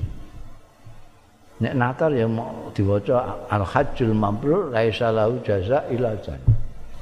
Nek 1.59 1.75
natar 1.75 2.15
ya 2.15 2.25
mau 2.25 2.71
diwaca 2.71 3.51
al 3.51 3.67
hajjul 3.67 4.15
mabrur 4.15 4.71
laisa 4.73 5.11
lahu 5.11 5.43
jaza 5.43 5.85
ila. 5.91 6.15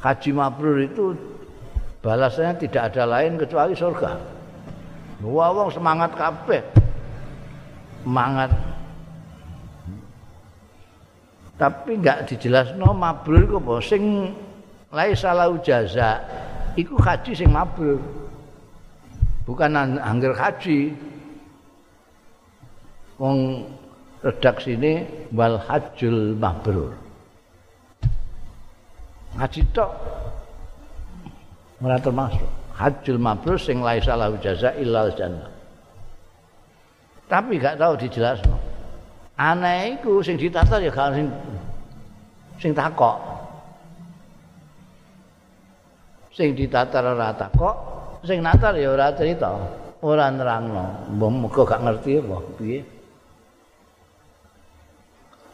Haji 0.01 0.31
mabrur 0.33 0.77
itu 0.83 1.13
balasannya 2.07 2.55
tidak 2.63 2.95
ada 2.95 3.03
lain 3.03 3.35
kecuali 3.35 3.75
surga. 3.75 4.15
Wah, 5.27 5.51
wong 5.51 5.75
semangat 5.75 6.15
kabeh. 6.15 6.63
Semangat. 8.07 8.55
Tapi 11.59 11.99
enggak 11.99 12.31
dijelasno 12.31 12.95
mabrur 12.95 13.43
iku 13.43 13.59
apa 13.59 13.75
sing 13.83 14.31
laisa 14.95 15.35
lahu 15.35 15.59
jaza. 15.59 16.23
Iku 16.79 16.95
haji 16.95 17.33
sing 17.35 17.51
mabrur. 17.51 17.99
Bukan 19.43 19.75
angger 19.99 20.31
haji. 20.31 20.95
wong 23.17 23.65
redaksi 24.21 24.77
ini 24.77 25.05
wal 25.33 25.57
hajjul 25.57 26.37
mabrur 26.37 26.93
ngaji 29.37 29.61
tok 29.73 29.93
ora 31.83 32.01
termasuk 32.01 32.49
hajjul 32.77 33.17
mabrur 33.21 33.57
sing 33.61 33.81
la 33.81 33.97
salahu 34.01 34.37
jaza 34.41 34.73
illal 34.77 35.13
jannah. 35.17 35.49
Tapi 37.27 37.59
gak 37.59 37.81
tahu 37.81 37.99
dijelasno. 37.99 38.57
Aneh 39.37 39.99
iku 39.99 40.23
sing 40.23 40.39
ditata 40.39 40.79
ya 40.79 40.89
gak 40.93 41.17
sing 41.17 41.27
sing 42.63 42.73
takok. 42.73 43.17
Sing 46.33 46.55
ditata 46.55 47.03
ora 47.03 47.35
takok 47.35 47.77
sing 48.23 48.41
natar 48.41 48.77
ya 48.79 48.95
ora 48.95 49.13
cerita 49.13 49.51
ora 50.01 50.31
nerangno. 50.31 51.13
Mbok 51.17 51.31
muga 51.33 51.63
gak 51.67 51.83
ngerti 51.83 52.11
apa 52.23 52.37
piye? 52.57 52.79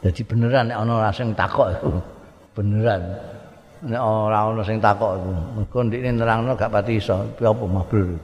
Jadi 0.03 0.21
beneran 0.27 0.67
nek 0.67 0.77
ana 0.83 1.11
sing 1.11 1.33
takok 1.33 1.73
beneran. 2.55 3.01
Nek 3.83 3.99
ora 3.99 4.47
ana 4.47 4.63
sing 4.63 4.79
takok 4.79 5.19
iku. 5.19 5.31
Mergo 5.59 5.79
ndikne 5.83 6.09
nerangno 6.15 6.55
gak 6.55 6.71
pati 6.71 6.95
iso. 7.03 7.19
Piye 7.35 7.51
apa 7.51 7.65
mabrur. 7.67 8.15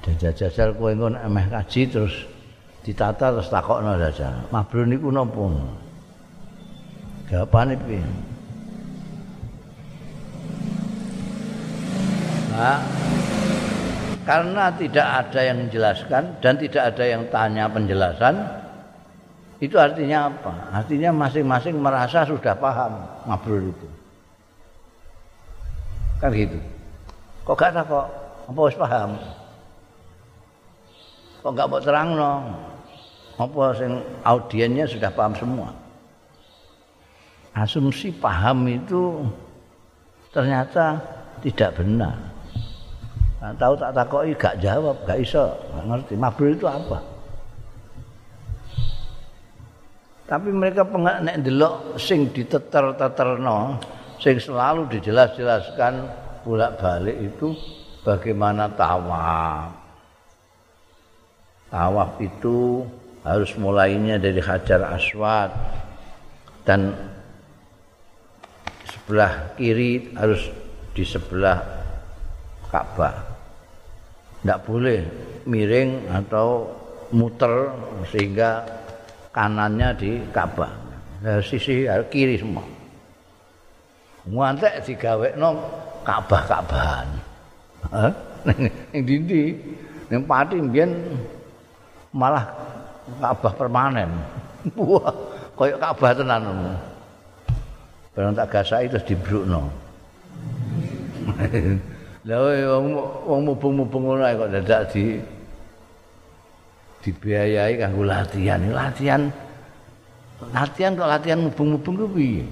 Jajal-jajal 0.00 0.72
kowe 0.80 0.88
engko 0.88 1.08
nek 1.12 1.24
meh 1.28 1.46
kaji 1.52 1.80
terus 1.92 2.14
ditata 2.80 3.36
terus 3.36 3.52
takokno 3.52 4.00
jajal. 4.00 4.48
Mabrur 4.48 4.88
niku 4.88 5.12
napa? 5.12 5.44
Jawabane 7.28 7.76
piye? 7.84 8.00
Nah, 12.50 12.80
karena 14.24 14.68
tidak 14.76 15.06
ada 15.06 15.40
yang 15.40 15.56
menjelaskan 15.64 16.24
dan 16.44 16.54
tidak 16.60 16.82
ada 16.92 17.04
yang 17.08 17.22
tanya 17.32 17.64
penjelasan 17.72 18.59
itu 19.60 19.76
artinya 19.76 20.32
apa? 20.32 20.52
Artinya 20.72 21.12
masing-masing 21.12 21.76
merasa 21.76 22.24
sudah 22.24 22.56
paham 22.56 23.04
mabrur 23.28 23.68
itu. 23.68 23.88
Kan 26.16 26.32
gitu. 26.32 26.56
Kok 27.44 27.56
gak 27.60 27.76
ada 27.76 27.84
kok? 27.84 28.06
Apa 28.48 28.58
harus 28.64 28.80
paham? 28.80 29.10
Kok 31.44 31.52
gak 31.52 31.68
mau 31.68 31.80
terang 31.80 32.08
no? 32.16 32.32
Apa 33.36 33.72
sing 33.76 34.00
audiennya 34.24 34.88
sudah 34.88 35.12
paham 35.12 35.36
semua? 35.36 35.68
Asumsi 37.52 38.08
paham 38.16 38.64
itu 38.64 39.28
ternyata 40.32 40.96
tidak 41.44 41.76
benar. 41.76 42.16
Nah, 43.40 43.52
tahu 43.56 43.72
tak 43.76 43.92
takoki 43.92 44.32
gak 44.36 44.56
jawab, 44.60 44.96
gak 45.04 45.20
iso, 45.20 45.52
gak 45.72 45.84
ngerti. 45.84 46.14
Mabrur 46.16 46.52
itu 46.52 46.64
apa? 46.64 47.09
Tapi 50.30 50.54
mereka 50.54 50.86
pengen 50.86 51.26
nek 51.26 51.42
delok 51.42 51.98
sing 51.98 52.30
diteter-teterno 52.30 53.82
sing 54.22 54.38
selalu 54.38 54.86
dijelas-jelaskan 54.86 56.06
bolak-balik 56.46 57.18
itu 57.18 57.50
bagaimana 58.06 58.70
tawaf. 58.70 59.74
Tawaf 61.66 62.22
itu 62.22 62.86
harus 63.26 63.50
mulainya 63.58 64.22
dari 64.22 64.38
Hajar 64.38 64.94
Aswad 64.94 65.50
dan 66.62 66.94
sebelah 68.86 69.58
kiri 69.58 70.14
harus 70.14 70.46
di 70.94 71.02
sebelah 71.02 71.58
Ka'bah. 72.70 73.18
Tidak 74.40 74.60
boleh 74.62 75.00
miring 75.42 76.06
atau 76.06 76.70
muter 77.10 77.74
sehingga 78.14 78.79
kanannya 79.30 79.88
di 79.96 80.10
Ka'bah. 80.34 80.72
Nah, 81.20 81.38
sisi 81.44 81.86
kiri 82.10 82.36
semua. 82.40 82.64
Ngantek 84.26 84.84
digawekno 84.84 85.48
Ka'bah-Ka'bahan. 86.04 87.08
Hah? 87.90 88.12
Ning 88.92 89.04
dindi 89.04 89.52
ning 90.08 90.24
pati 90.24 90.56
mbiyen 90.56 90.90
malah 92.12 92.48
Ka'bah 93.20 93.52
permanen. 93.54 94.10
Wah, 94.76 95.12
koyo 95.56 95.76
Ka'bah 95.76 96.12
tenan. 96.16 96.76
Barang 98.16 98.34
tak 98.34 98.50
gasaki 98.50 98.90
terus 98.90 99.06
dibrukno. 99.06 99.70
Lah 102.28 102.36
wong 102.76 102.86
wong 103.24 103.40
mubung-mubung 103.48 104.02
ngono 104.12 104.28
kok 104.28 104.52
dadak 104.52 104.92
di 104.92 105.16
dibiayai 107.00 107.80
kanggo 107.80 108.04
latihan. 108.04 108.60
Latihan 108.72 109.32
latihan 110.48 110.96
kok 110.96 111.10
latihan 111.10 111.40
mubung-mubung 111.44 111.96
ku 112.00 112.06
piye? 112.16 112.44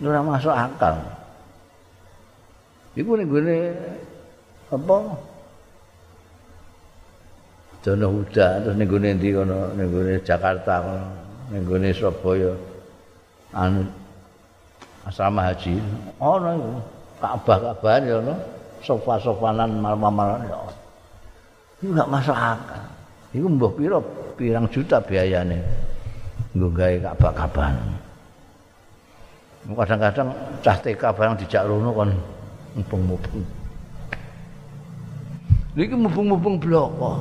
Ora 0.00 0.20
masuk 0.24 0.52
akal. 0.52 0.96
Iku 2.96 3.16
ning 3.16 3.28
gone 3.28 3.58
apa? 4.72 4.96
Jono 7.80 8.06
Huda 8.12 8.60
terus 8.60 8.76
ning 8.76 8.88
gone 8.88 9.08
ndi 9.16 9.28
kono 9.32 9.72
ning 9.72 9.88
gone 9.88 10.14
Jakarta 10.20 10.84
kono 10.84 11.08
ning 11.48 11.62
gone 11.64 11.88
Surabaya 11.96 12.52
anu 13.56 13.88
asrama 15.08 15.48
haji 15.48 15.80
ono 16.20 16.48
oh, 16.48 16.56
iku 16.56 16.72
Ka'bah-ka'bahan 17.20 18.02
ya 18.08 18.14
ono 18.20 18.34
sofa-sofanan 18.84 19.80
mal-malan 19.80 20.44
ya 20.48 20.56
ono 20.56 20.79
Enggak 21.80 22.08
masuk 22.12 22.36
akal. 22.36 22.84
Iku 23.32 23.46
mbah 23.48 23.72
pira 23.72 23.98
pirang 24.36 24.68
juta 24.68 25.00
biayane. 25.00 25.64
Nggo 26.52 26.68
gawe 26.76 26.96
kabak-kaban. 27.08 27.76
Kadang-kadang 29.70 30.28
cah 30.60 30.76
TK 30.80 31.02
barang 31.14 31.36
dijak 31.40 31.64
rono 31.64 31.92
kon 31.92 32.10
mubung-mubung. 32.76 33.44
Niki 35.76 35.94
mubung-mubung 35.96 36.56
blok 36.60 36.90
kok. 37.00 37.18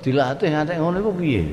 Dilatih 0.00 0.54
ngantek 0.54 0.78
ngono 0.78 0.96
iku 1.02 1.12
piye? 1.18 1.44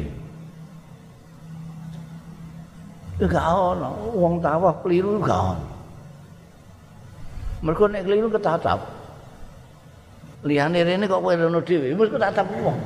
Enggak 3.17 3.45
ono, 3.49 4.13
wong 4.13 4.37
tawaf 4.43 4.85
keliru 4.85 5.17
enggak 5.17 5.57
ono. 5.57 5.67
Mergo 7.65 7.85
nek 7.89 8.05
keliru 8.05 8.29
ketatap. 8.29 8.96
Liyane 10.45 10.85
rene 10.85 11.05
kok 11.07 11.21
kowe 11.23 11.33
rono 11.33 11.59
dhewe 11.61 11.97
wis 11.97 12.09
tak 12.13 12.45
wong 12.61 12.77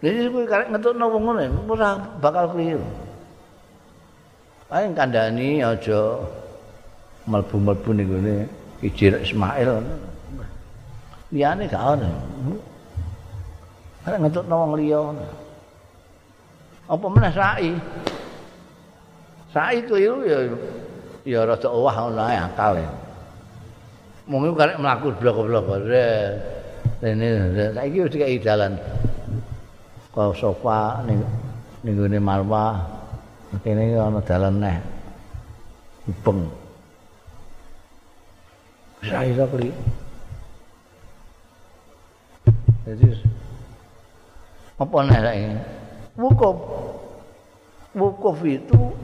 Jadi 0.00 0.32
kowe 0.32 0.44
karek 0.48 0.72
ngetokno 0.72 1.04
wong 1.12 1.24
ngene 1.28 1.46
ora 1.68 2.00
bakal 2.24 2.56
kliru. 2.56 2.80
Ae 4.72 4.88
kandhani 4.96 5.60
aja 5.60 6.24
mlebu-mlebu 7.28 7.90
ning 7.92 8.08
ngene 8.08 8.36
Ijir 8.80 9.20
Ismail. 9.20 9.84
Liyane 11.28 11.68
gak 11.68 11.84
ono. 11.84 12.08
Karek 14.08 14.20
ngetokno 14.24 14.54
wong 14.56 14.72
liya. 14.80 15.00
Apa 16.88 17.06
meneh 17.12 17.32
sa'i? 17.36 17.70
Sa'i 19.52 19.84
kliru 19.84 20.24
ya 20.24 20.48
ya 21.28 21.44
rada 21.44 21.68
owah 21.68 22.08
ae 22.08 22.40
akal. 22.40 22.80
Mung 24.30 24.54
karek 24.54 24.78
mlaku 24.78 25.10
blok-blok. 25.18 25.90
Rene 27.02 27.28
saiki 27.74 27.98
wis 28.06 28.12
dikai 28.14 28.38
dalan. 28.38 28.78
Kok 30.14 30.38
sofa 30.38 31.02
ning 31.02 31.18
ning 31.82 31.98
gone 31.98 32.18
marwa 32.22 32.78
kene 33.66 33.98
ana 33.98 34.22
dalan 34.22 34.54
neh. 34.62 34.76
Ubeng 36.06 36.46
saya 39.00 39.32
iso 39.32 39.44
kli 39.50 39.72
jadi 42.86 43.08
apa 44.78 44.96
neh 45.10 45.18
saiki? 45.18 45.50
Wukuf. 46.14 46.56
Wukuf 47.90 48.38
itu 48.46 48.94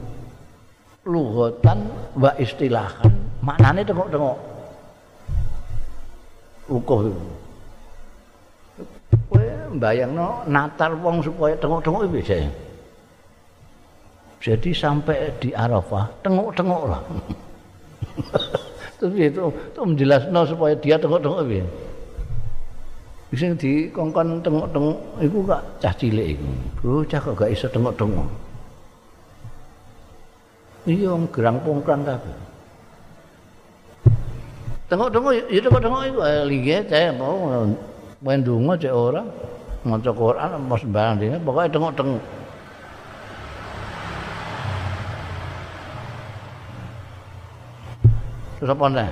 lughatan 1.03 1.91
wa 2.15 2.31
istilahan 2.39 3.11
maknane 3.43 3.83
tengok-tengok 3.83 4.56
wukuf. 6.67 7.11
Kowe 9.27 9.47
mbayangno 9.73 10.47
natar 10.47 10.95
wong 10.99 11.23
supaya 11.23 11.55
tengok-tengok 11.59 12.07
bisa. 12.11 12.47
Jadi 14.37 14.69
sampai 14.71 15.33
di 15.41 15.49
Arafah 15.51 16.07
tengok-tengok 16.21 16.83
lah. 16.87 17.01
Terus 18.97 19.13
itu 19.17 19.43
itu 19.49 19.81
menjelaskan 19.81 20.45
supaya 20.45 20.73
dia 20.77 20.95
tengok-tengok 20.95 21.41
ya. 21.49 21.65
Bisa 23.27 23.51
di 23.59 23.91
kongkon 23.91 24.39
tengok-tengok 24.39 24.97
itu 25.19 25.37
gak 25.43 25.63
cah 25.83 25.93
cilik 25.99 26.27
itu. 26.39 26.47
Bocah 26.79 27.19
kok 27.19 27.35
gak 27.35 27.51
bisa 27.51 27.67
tengok-tengok. 27.67 28.27
Iya 30.87 31.11
gerang 31.35 31.59
pongkran 31.67 32.07
kabeh. 32.07 32.46
Tengok-tengok 34.87 35.51
ya 35.51 35.59
tengok-tengok 35.59 36.01
iku 36.07 36.19
liye 36.47 36.79
cek 36.79 37.19
mau 37.19 37.67
main 38.23 38.39
donga 38.39 38.79
cek 38.79 38.93
ora 38.95 39.19
maca 39.83 40.11
Quran 40.15 40.49
mau 40.63 40.79
sembarang 40.79 41.15
dene 41.19 41.37
pokoke 41.43 41.67
tengok-tengok. 41.67 42.23
Terus 48.57 48.73
apa 48.73 48.85
nih? 48.89 49.11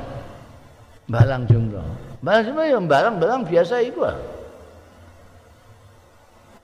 Balang 1.11 1.43
jumroh. 1.45 1.85
Balang 2.23 2.43
jumroh 2.49 2.65
ya 2.65 2.79
balang-balang 2.79 3.41
biasa 3.43 3.83
itu 3.83 3.99
lah. 3.99 4.17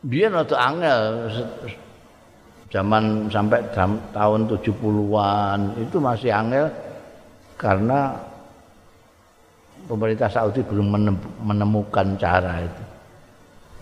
Dia 0.08 0.34
atau 0.34 0.58
angel 0.58 1.30
zaman 2.72 3.28
sampai 3.30 3.60
tahun 4.16 4.50
70-an 4.50 5.60
itu 5.78 6.00
masih 6.02 6.32
angel 6.34 6.72
karena 7.60 8.18
pemerintah 9.92 10.32
Saudi 10.32 10.64
belum 10.64 10.88
menemukan 11.44 12.16
cara 12.16 12.64
itu. 12.64 12.84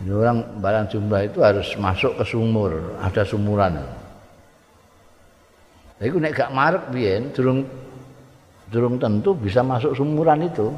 Jadi 0.01 0.11
orang 0.15 0.39
barang 0.57 0.85
jumlah 0.89 1.21
itu 1.29 1.39
harus 1.45 1.69
masuk 1.77 2.17
ke 2.17 2.23
sumur, 2.25 2.97
ada 2.97 3.21
sumuran. 3.21 3.77
Tapi 5.99 6.15
nek 6.17 6.31
gak 6.33 6.55
marek 6.55 6.83
biyen 6.95 7.29
durung 7.35 7.61
durung 8.71 8.95
tentu 8.97 9.35
bisa 9.37 9.61
masuk 9.61 9.93
sumuran 9.93 10.49
itu. 10.49 10.73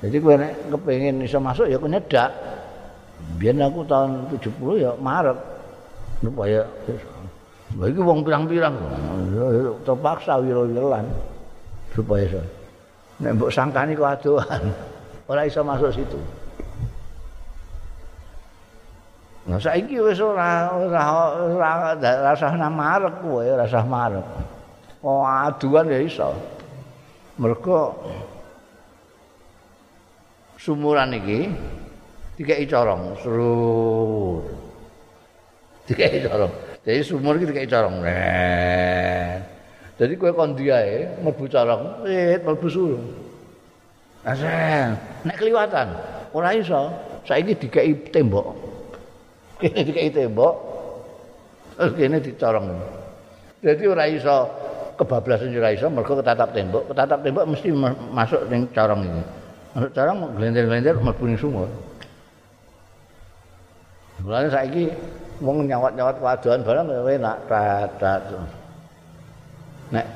Jadi 0.00 0.16
kowe 0.18 0.34
nek 0.34 0.52
kepengin 0.72 1.20
iso 1.22 1.38
masuk 1.38 1.68
ya 1.68 1.76
kowe 1.76 1.86
nyedak. 1.86 2.32
Biyen 3.36 3.60
aku 3.60 3.84
tahun 3.84 4.32
70 4.32 4.80
ya 4.80 4.90
marek. 4.98 5.38
Supaya 6.24 6.64
Bagi 7.70 8.02
wong 8.02 8.26
pirang-pirang 8.26 8.74
terpaksa 9.86 10.42
wiro-wirolan 10.42 11.06
supaya 11.94 12.26
iso. 12.26 12.42
Nek 13.20 13.32
mbok 13.36 13.52
sangkani 13.52 13.92
kok 13.96 14.08
adoan 14.08 14.62
ora 15.30 15.44
iso 15.44 15.60
masuk 15.60 15.92
situ 15.92 16.20
Nah 19.50 19.56
saiki 19.56 19.96
wis 19.98 20.20
ora 20.20 20.68
ora 20.76 21.02
ora 21.34 21.70
rasa 21.98 22.52
marek 22.70 23.24
kowe 23.24 23.42
rasa 23.42 23.80
marek. 23.82 24.22
Oh 25.02 25.24
aduan 25.24 25.88
ya 25.88 25.98
iso. 25.98 26.30
Mergo 27.40 27.98
sumuran 30.60 31.16
iki 31.16 31.50
dikeki 32.36 32.68
corong 32.68 33.16
seru. 33.18 34.44
Dikeki 35.88 36.28
corong. 36.28 36.52
Jadi 36.84 37.00
sumur 37.00 37.34
iki 37.40 37.48
dikeki 37.48 37.66
corong. 37.72 38.04
Jadi 40.00 40.16
kowe 40.16 40.32
kon 40.32 40.56
diae 40.56 41.20
mlebu 41.20 41.44
corong, 41.44 42.08
wit 42.08 42.40
mlebu 42.40 42.66
sumur. 42.72 43.04
Asen, 44.24 44.96
nek 45.28 45.36
kliwatan 45.36 45.92
ora 46.32 46.56
iso. 46.56 46.88
Saiki 47.28 47.52
dikeki 47.52 48.08
tembok. 48.08 48.70
kene 49.60 49.84
dikai 49.84 50.08
tembok 50.08 50.54
terus 51.76 51.92
kene 51.92 52.16
dicorong 52.16 52.66
jadi 53.60 53.84
ora 53.92 54.04
iso 54.08 54.48
kebablasan 54.96 55.52
ora 55.52 55.70
iso 55.76 55.92
mergo 55.92 56.16
ketatap 56.16 56.56
tembok 56.56 56.88
ketatap 56.88 57.20
tembok 57.20 57.44
mesti 57.44 57.68
masuk 58.12 58.40
ning 58.48 58.64
corong 58.72 59.04
ini 59.04 59.22
masuk 59.76 59.92
corong 59.92 60.18
glender-glender 60.40 60.96
mlebu 60.96 61.24
ning 61.28 61.38
sumur 61.38 61.68
Mulane 64.20 64.52
saiki 64.52 64.92
wong 65.40 65.64
nyawat-nyawat 65.64 66.20
wadoan 66.20 66.60
barang 66.60 66.92
enak 66.92 67.36
tat 67.48 68.28
Nek 69.90 70.06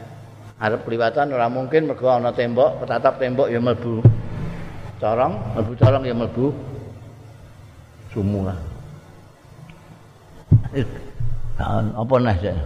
arep 0.62 0.80
priwatan 0.86 1.34
ora 1.34 1.50
mungkin 1.50 1.90
mergo 1.90 2.06
ana 2.06 2.30
tembok, 2.30 2.82
ketatap 2.82 3.18
tembok 3.18 3.50
ya 3.50 3.58
mlebu. 3.58 4.00
Corong, 5.02 5.34
mlebu 5.58 5.72
corong 5.74 6.02
ya 6.06 6.14
mlebu. 6.14 6.46
Sumur. 8.14 8.54
apa 11.94 12.14
nah 12.18 12.34
saya 12.34 12.58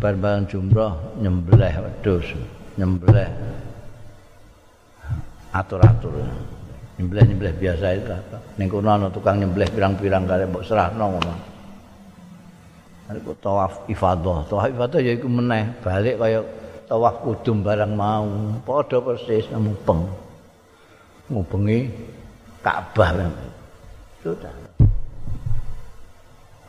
barbaran 0.00 0.48
jumroh 0.48 0.96
nyembelih 1.20 1.72
wedus 1.84 2.32
nyembelih 2.76 3.28
atur-atur. 5.52 6.24
Nyembelih-nyembelih 6.96 7.54
biasa 7.60 7.86
itu 7.92 8.08
apa 8.08 8.40
ning 8.56 8.72
kono 8.72 8.88
ana 8.88 9.12
tukang 9.12 9.36
nyembelih 9.36 9.68
pirang-pirang 9.68 10.24
kare 10.24 10.48
mbok 10.48 10.64
serahno 10.64 11.04
ngono 11.12 11.55
Aku 13.06 13.38
tawaf 13.38 13.86
ifadah, 13.86 14.42
tawaf 14.50 14.66
ifadah 14.66 14.98
ya 14.98 15.14
iku 15.14 15.30
meneh 15.30 15.70
balik 15.78 16.18
kaya 16.18 16.42
tawaf 16.90 17.22
kudum 17.22 17.62
barang 17.62 17.94
mau, 17.94 18.26
padha 18.66 18.98
persis 18.98 19.46
mupeng. 19.54 20.06
Mupengi 21.26 21.90
Ka'bah. 22.62 23.30
Sudah. 24.22 24.54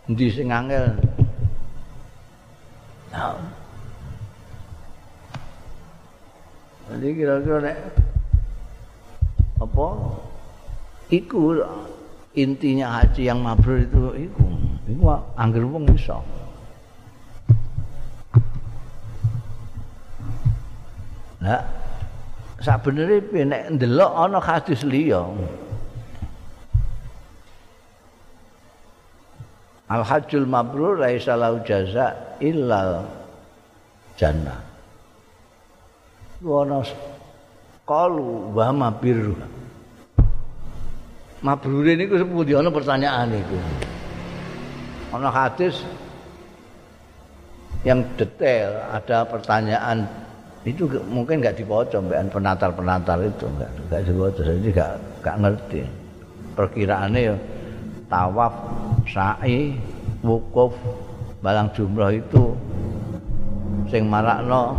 Endi 0.10 0.30
sing 0.34 0.50
angel? 0.50 0.98
Nah. 3.14 3.38
Jadi 6.88 7.08
kira-kira 7.18 7.58
nek 7.60 7.78
apa? 9.60 9.88
Iku 11.12 11.60
intinya 12.34 13.02
haji 13.02 13.22
yang 13.28 13.44
mabrur 13.44 13.84
itu 13.84 14.32
iku. 14.32 14.47
Iku 14.88 15.04
angger 15.36 15.68
wong 15.68 15.84
iso. 15.92 16.24
Nah, 21.44 21.62
sabenere 22.64 23.20
nek 23.44 23.76
ndelok 23.76 24.12
ana 24.16 24.40
hadis 24.40 24.88
liya. 24.88 25.28
Al 29.88 30.04
hajjul 30.04 30.48
mabrur 30.48 31.00
laisa 31.00 31.36
lahu 31.36 31.64
jaza 31.68 32.16
illal 32.40 33.08
jannah. 34.16 34.60
Wono 36.44 36.84
kalu 37.88 38.56
wa. 38.56 38.72
Mabrur 41.38 41.86
ini 41.86 42.10
ku 42.10 42.16
sepundi 42.20 42.52
ana 42.56 42.72
pertanyaan 42.72 43.36
iku. 43.36 43.87
Ana 45.08 45.32
hadis 45.32 45.88
yang 47.88 48.04
detail, 48.20 48.76
ada 48.92 49.24
pertanyaan 49.24 50.04
itu 50.68 50.84
mungkin 51.08 51.40
nggak 51.40 51.64
dibaca 51.64 51.96
mbak 52.04 52.28
penatar-penatar 52.28 53.24
itu 53.24 53.48
nggak 53.48 53.72
nggak 53.88 54.02
dibaca 54.04 54.42
jadi 54.44 54.68
nggak 54.76 54.92
nggak 55.24 55.36
ngerti 55.40 55.80
perkiraannya 56.60 57.22
ya 57.32 57.36
tawaf, 58.12 58.56
sa'i, 59.08 59.76
wukuf, 60.24 60.76
balang 61.40 61.72
jumroh 61.72 62.12
itu 62.12 62.52
sing 63.88 64.08
marakno 64.12 64.76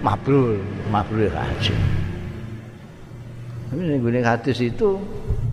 mabrur, 0.00 0.56
mabrur 0.88 1.32
haji. 1.32 1.74
Tapi 3.66 3.82
ning 3.82 4.24
hadis 4.24 4.62
itu 4.62 4.96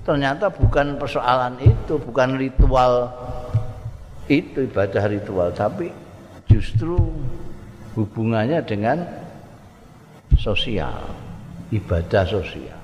ternyata 0.03 0.51
bukan 0.51 0.99
persoalan 0.99 1.59
itu, 1.63 1.95
bukan 1.99 2.35
ritual 2.35 3.11
itu 4.31 4.63
ibadah 4.67 5.03
ritual, 5.11 5.51
tapi 5.51 5.91
justru 6.47 6.95
hubungannya 7.95 8.63
dengan 8.63 9.03
sosial, 10.39 11.11
ibadah 11.71 12.23
sosial. 12.27 12.83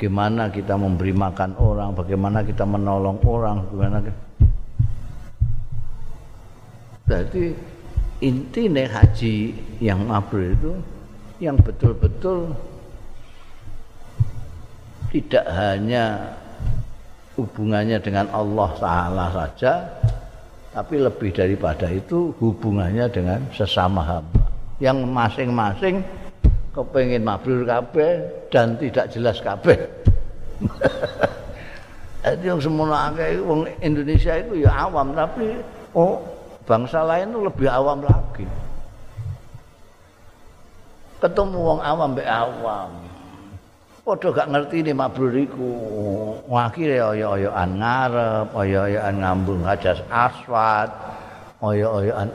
bagaimana 0.00 0.48
kita 0.48 0.80
memberi 0.80 1.12
makan 1.12 1.60
orang, 1.60 1.92
bagaimana 1.92 2.40
kita 2.40 2.64
menolong 2.64 3.20
orang, 3.20 3.68
bagaimana 3.68 4.00
kita... 4.00 4.20
Jadi 7.04 7.44
inti 8.24 8.62
nih 8.72 8.88
haji 8.88 9.36
yang 9.84 10.08
mabrur 10.08 10.56
itu 10.56 10.72
yang 11.36 11.60
betul-betul 11.60 12.48
tidak 15.12 15.44
hanya 15.52 16.32
hubungannya 17.38 17.98
dengan 18.02 18.26
Allah 18.34 18.70
Taala 18.78 19.26
saja, 19.30 19.86
tapi 20.70 21.02
lebih 21.02 21.34
daripada 21.34 21.90
itu 21.90 22.30
hubungannya 22.38 23.10
dengan 23.10 23.42
sesama 23.50 24.02
hamba 24.06 24.46
yang 24.80 25.02
masing-masing 25.04 26.00
kepengin 26.70 27.26
mabrur 27.26 27.66
kabeh 27.66 28.24
dan 28.48 28.78
tidak 28.78 29.10
jelas 29.12 29.36
kabeh. 29.42 29.76
Jadi 32.24 32.44
yang 32.44 32.60
semua 32.60 33.10
akeh 33.10 33.40
wong 33.40 33.64
Indonesia 33.80 34.36
itu 34.36 34.62
ya 34.62 34.88
awam 34.88 35.16
tapi 35.16 35.56
oh 35.96 36.20
bangsa 36.68 37.00
lain 37.02 37.32
itu 37.32 37.40
lebih 37.42 37.68
awam 37.68 38.04
lagi. 38.04 38.44
Ketemu 41.20 41.58
wong 41.58 41.80
awam 41.80 42.12
mbek 42.12 42.28
awam. 42.28 43.09
Padha 44.10 44.34
gak 44.34 44.50
ngerti 44.50 44.82
ini 44.82 44.90
mabrur 44.90 45.30
iku. 45.38 45.70
Akhire 46.50 46.98
oyo-oyoan 46.98 47.78
ngarep, 47.78 48.50
oyo-oyoan 48.58 49.22
ngambung 49.22 49.62
hajas 49.62 50.02
aswad, 50.10 50.90
oyo-oyoan 51.62 52.26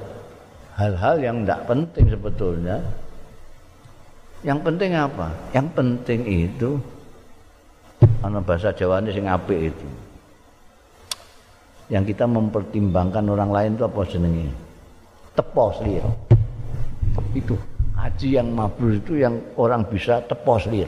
hal-hal 0.80 1.20
yang 1.20 1.44
tidak 1.44 1.68
penting 1.68 2.08
sebetulnya. 2.08 2.80
Yang 4.48 4.60
penting 4.72 4.92
apa? 4.96 5.28
Yang 5.52 5.68
penting 5.76 6.20
itu 6.24 6.80
ana 8.24 8.40
bahasa 8.40 8.72
Jawa 8.72 9.04
ini 9.04 9.12
sing 9.12 9.28
apik 9.28 9.76
itu. 9.76 9.88
Yang 11.92 12.16
kita 12.16 12.24
mempertimbangkan 12.24 13.28
orang 13.28 13.52
lain 13.52 13.72
itu 13.76 13.84
apa 13.84 14.00
jenenge? 14.08 14.48
Tepos 15.36 15.84
liya. 15.84 16.08
Itu 17.36 17.60
haji 18.00 18.40
yang 18.40 18.48
mabrur 18.56 18.96
itu 18.96 19.20
yang 19.20 19.44
orang 19.60 19.84
bisa 19.92 20.24
tepos 20.24 20.72
liya. 20.72 20.88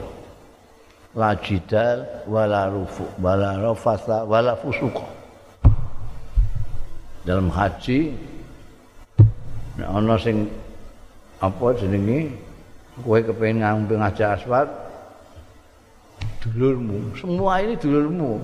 La 1.18 1.34
jidal 1.34 2.06
wala 2.30 2.70
rufu 2.70 3.02
wala 3.18 3.58
rafasa 3.58 4.22
wala. 4.22 4.54
Dalam 7.26 7.50
haji 7.50 8.14
ana 9.82 10.14
sing 10.14 10.46
apa 11.42 11.74
jenenge 11.74 12.34
kowe 13.02 13.18
kepengin 13.22 13.62
ngambil 13.62 14.02
ngajak 14.02 14.38
aswad 14.38 14.68
dulurmu 16.42 17.14
semua 17.14 17.62
ini 17.62 17.78
dulurmu 17.78 18.42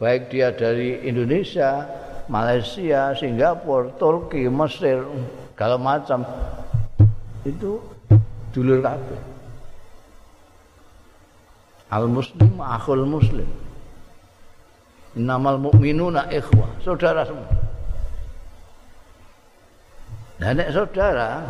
baik 0.00 0.32
dia 0.32 0.48
dari 0.48 1.04
Indonesia 1.04 1.84
Malaysia 2.32 3.12
Singapura 3.12 3.92
Turki 4.00 4.48
Mesir 4.48 5.04
segala 5.52 5.76
macam 5.76 6.24
itu 7.44 7.76
dulur 8.56 8.80
kabeh 8.80 9.29
al 11.90 12.06
muslim 12.06 12.54
akhul 12.62 13.04
muslim. 13.04 13.50
Innamal 15.18 15.58
mu'minuna 15.58 16.30
ikhwah. 16.30 16.70
Saudara 16.86 17.26
semua. 17.26 17.50
Dan 20.38 20.56
nek 20.56 20.72
saudara 20.72 21.44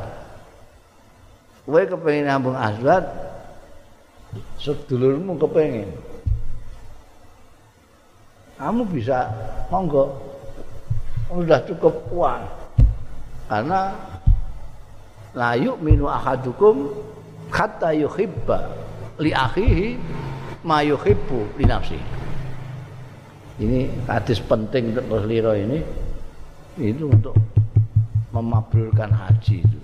kowe 1.63 1.79
kepengin 1.87 2.27
ngambung 2.27 2.59
aswad 2.59 3.05
sedulurmu 4.59 5.39
kepengin. 5.39 5.93
Kamu 8.59 8.83
bisa 8.91 9.31
monggo 9.71 10.19
sudah 11.31 11.61
cukup 11.69 11.95
uang. 12.11 12.43
Karena 13.47 13.95
layu 15.37 15.79
minu 15.79 16.11
ahadukum 16.11 16.91
kata 17.55 17.95
yuhibba 17.95 18.90
li 19.21 19.31
akhihi 19.31 19.89
ma 20.65 20.81
yuhibbu 20.81 21.61
li 21.61 21.65
nafsi 21.69 22.01
ini 23.61 23.93
hadis 24.09 24.41
penting 24.41 24.97
untuk 24.97 25.07
Rasulullah 25.13 25.57
ini 25.61 25.79
itu 26.81 27.07
untuk 27.13 27.37
memabrurkan 28.33 29.13
haji 29.13 29.61
itu 29.61 29.81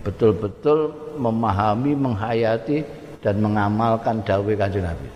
betul-betul 0.00 0.92
memahami, 1.20 1.92
menghayati 1.92 2.84
dan 3.20 3.42
mengamalkan 3.44 4.24
dawai 4.24 4.56
kanjeng 4.56 4.86
Nabi. 4.86 5.08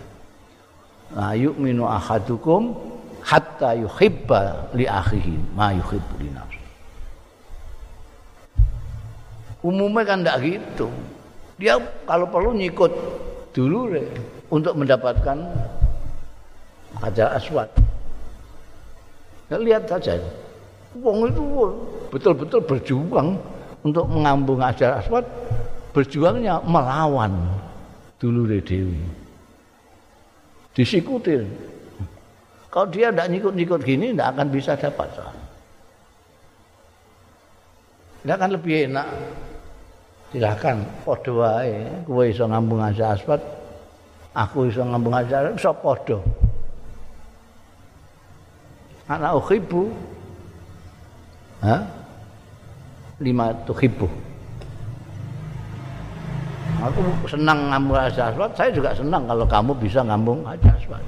La 1.13 1.33
yu'minu 1.33 1.89
ahadukum 1.89 2.77
hatta 3.25 3.73
yuhibba 3.73 4.69
li 4.77 4.85
akhihi 4.85 5.57
ma 5.57 5.73
yuhibbu 5.73 6.13
li 6.21 6.29
nafsi. 6.29 6.61
Umumnya 9.63 10.03
kan 10.03 10.19
tidak 10.21 10.37
gitu. 10.43 10.87
Dia 11.55 11.79
kalau 12.03 12.27
perlu 12.27 12.51
nyikut 12.51 12.91
dulu 13.53 13.95
untuk 14.49 14.73
mendapatkan 14.75 15.37
hajar 17.01 17.37
aswad. 17.37 17.69
Ya, 19.47 19.61
lihat 19.61 19.85
saja. 19.85 20.17
Wong 20.97 21.29
itu 21.29 21.41
betul-betul 22.13 22.61
berjuang 22.65 23.37
untuk 23.83 24.05
mengambung 24.09 24.61
ajar 24.63 25.01
aswad 25.01 25.25
berjuangnya 25.93 26.57
melawan 26.65 27.31
dulu 28.17 28.49
dewi 28.49 28.97
disikutin 30.73 31.45
kalau 32.73 32.89
dia 32.89 33.13
tidak 33.13 33.29
nyikut-nyikut 33.29 33.79
gini 33.85 34.15
tidak 34.15 34.33
akan 34.33 34.47
bisa 34.49 34.73
dapat 34.73 35.07
tidak 38.23 38.35
akan 38.39 38.51
lebih 38.57 38.89
enak 38.89 39.07
silahkan 40.33 40.81
podo 41.05 41.45
wae 41.45 41.85
kowe 42.09 42.25
iso 42.25 42.49
ngambung 42.49 42.81
ajar 42.81 43.13
aswad 43.13 43.39
aku 44.33 44.65
iso 44.65 44.81
ngambung 44.81 45.13
ajar 45.13 45.53
iso 45.53 45.69
podo 45.77 46.25
anak 49.05 49.37
ukhibu 49.37 49.93
ha 51.61 52.03
lima 53.23 53.55
tuhibbu. 53.63 54.07
Aku 56.83 56.99
senang 57.31 57.71
ngambung 57.71 57.95
hajar 57.95 58.35
aswad, 58.35 58.51
saya 58.59 58.69
juga 58.75 58.91
senang 58.91 59.23
kalau 59.23 59.47
kamu 59.47 59.71
bisa 59.79 60.03
ngambung 60.03 60.43
hajar 60.43 60.75
aswad. 60.75 61.03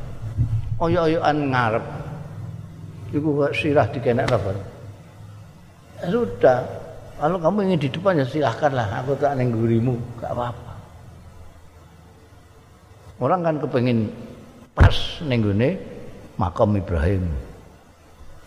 Oyo-oyoan 0.79 1.51
ngarep. 1.51 1.85
Iku 3.11 3.47
sirah 3.51 3.87
dikenek 3.91 4.27
apa? 4.27 4.51
Sudah, 6.07 6.63
kalau 7.15 7.37
kamu 7.39 7.71
ingin 7.71 7.79
di 7.79 7.89
depan 7.91 8.19
ya 8.19 8.25
silahkanlah, 8.27 8.91
aku 8.99 9.15
tak 9.15 9.39
neng 9.39 9.55
gurimu, 9.55 9.95
gak 10.19 10.35
apa-apa. 10.35 10.73
Orang 13.23 13.47
kan 13.47 13.55
kepengin 13.63 14.11
pas 14.75 14.91
neng 15.23 15.47
makam 16.35 16.75
Ibrahim, 16.75 17.23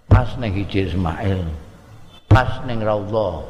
pas 0.05 0.29
neng 0.37 0.53
hijir 0.53 0.93
Ismail, 0.93 1.41
pas 2.29 2.61
neng 2.69 2.85
Raudhah, 2.85 3.41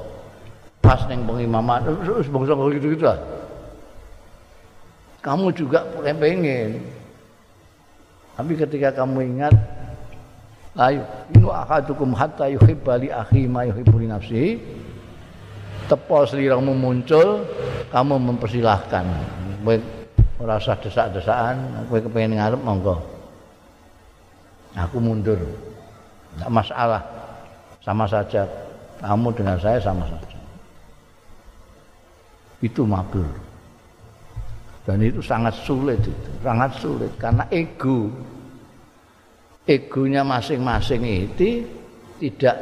pas 0.79 1.03
neng 1.11 1.27
pengimaman. 1.27 1.83
Terus 1.83 2.31
bangsa 2.31 2.55
gitu 2.55 2.87
gitu 2.95 3.05
lah. 3.05 3.19
Kamu 5.19 5.51
juga 5.51 5.83
pengen. 5.99 6.79
Tapi 8.39 8.55
ketika 8.55 9.03
kamu 9.03 9.35
ingat 9.35 9.51
ayo 10.79 11.03
inu 11.35 11.51
akadukum 11.51 12.15
hatta 12.15 12.47
yuhibba 12.47 13.03
li 13.03 13.11
akhi 13.11 13.51
ma 13.51 13.67
yuhibbu 13.67 13.99
nafsihi 14.07 14.63
tepo 15.89 16.23
seliramu 16.29 16.77
muncul 16.77 17.43
kamu 17.89 18.15
mempersilahkan. 18.21 19.05
Kowe 19.65 19.77
ora 20.39 20.61
usah 20.61 20.77
desak-desakan 20.79 21.89
kowe 21.89 21.99
kepengin 21.99 22.37
ngarep 22.37 22.61
monggo. 22.61 22.97
Aku 24.77 25.01
mundur. 25.01 25.41
Enggak 26.37 26.53
masalah. 26.53 27.03
Sama 27.83 28.05
saja. 28.05 28.45
Kamu 29.01 29.31
dengan 29.33 29.57
saya 29.57 29.81
sama 29.81 30.05
saja. 30.07 30.39
Itu 32.61 32.83
mabrur 32.83 33.49
dan 34.89 35.05
itu 35.05 35.21
sangat 35.21 35.53
sulit 35.69 36.01
itu. 36.01 36.33
Sangat 36.41 36.73
sulit. 36.81 37.13
Karena 37.21 37.45
ego. 37.53 38.09
Egonya 39.69 40.25
masing-masing 40.25 41.05
itu 41.05 41.61
tidak 42.17 42.57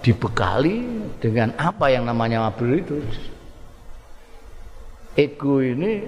dibekali 0.00 0.84
dengan 1.20 1.52
apa 1.60 1.92
yang 1.92 2.08
namanya 2.08 2.48
mabrur 2.48 2.80
itu 2.80 2.96
ego 5.16 5.60
ini 5.60 6.04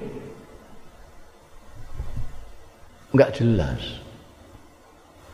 nggak 3.13 3.33
jelas 3.37 4.01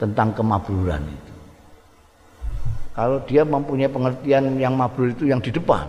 tentang 0.02 0.34
kemabruran 0.34 1.02
itu 1.06 1.32
kalau 2.98 3.22
dia 3.30 3.46
mempunyai 3.46 3.86
pengertian 3.86 4.58
yang 4.58 4.74
mabrur 4.74 5.14
itu 5.14 5.30
yang 5.30 5.38
di 5.38 5.54
depan 5.54 5.86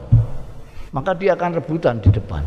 maka 0.89 1.13
dia 1.13 1.37
akan 1.37 1.61
rebutan 1.61 2.01
di 2.01 2.09
depan. 2.09 2.41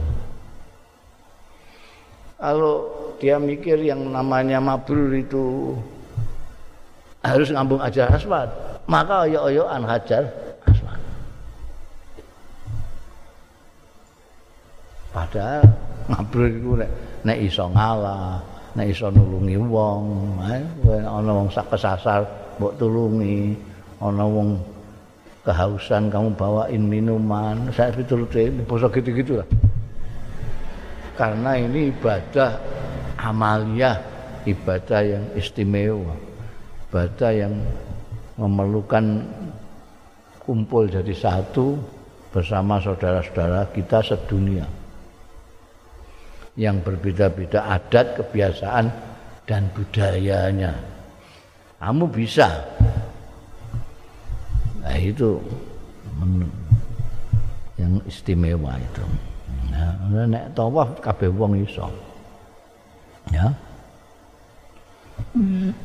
Kalau 2.43 2.91
dia 3.23 3.39
mikir 3.39 3.79
yang 3.79 4.03
namanya 4.11 4.59
mabrur 4.59 5.15
itu 5.15 5.79
harus 7.23 7.55
ngambung 7.55 7.79
ajar 7.79 8.11
aswad, 8.11 8.51
maka 8.87 9.29
oyo-oyoan 9.29 9.83
hajar 9.87 10.25
aswad. 10.67 11.01
Padahal 15.13 15.65
mabrur 16.09 16.49
itu 16.49 16.71
nek, 16.79 16.91
nek 17.23 17.39
iso 17.45 17.65
ngalah, 17.71 18.41
nek 18.75 18.87
iso 18.91 19.07
nulungi 19.13 19.57
wong, 19.61 20.03
ana 20.89 21.31
wong 21.31 21.49
sak 21.53 21.69
kesasar 21.71 22.25
mbok 22.57 22.75
tulungi, 22.81 23.55
ana 24.03 24.25
wong 24.27 24.59
kehausan 25.43 26.07
kamu 26.07 26.31
bawain 26.39 26.83
minuman 26.87 27.67
saya 27.75 27.91
betul 27.91 28.27
betul 28.31 28.63
poso 28.63 28.87
gitu-gitu 28.87 29.43
lah 29.43 29.49
karena 31.19 31.59
ini 31.59 31.91
ibadah 31.91 32.63
amalia 33.19 33.99
ibadah 34.47 35.03
yang 35.03 35.25
istimewa 35.35 36.15
ibadah 36.89 37.31
yang 37.35 37.55
memerlukan 38.37 39.25
kumpul 40.43 40.89
jadi 40.89 41.15
satu 41.15 41.77
bersama 42.33 42.81
saudara-saudara 42.81 43.69
kita 43.71 44.01
sedunia 44.01 44.67
yang 46.57 46.85
berbeda-beda 46.85 47.65
adat, 47.65 48.21
kebiasaan 48.21 48.93
dan 49.49 49.69
budayanya. 49.73 50.73
Kamu 51.83 52.07
bisa 52.09 52.49
Nah, 54.83 54.99
itu 54.99 55.39
yang 57.79 58.03
istimewa 58.03 58.75
itu. 58.83 59.05
Nah, 59.71 60.27
nek 60.27 60.53
tawaf 60.59 60.99
kabeh 60.99 61.31
wong 61.31 61.63
iso. 61.63 61.87
Ya. 63.31 63.47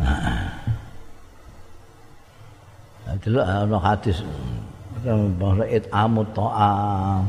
Nah. 0.02 0.77
Dulu 3.16 3.40
ada 3.40 3.78
hadis. 3.80 4.20
Bahwa 5.40 5.64
it'amu 5.64 6.28
ta'am 6.36 7.24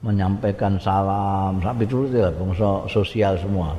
menyampaikan 0.00 0.80
salam. 0.80 1.60
Sampai 1.60 1.84
dulu 1.84 2.08
ya 2.08 2.32
bangsa 2.32 2.88
sosial 2.88 3.36
semua. 3.36 3.76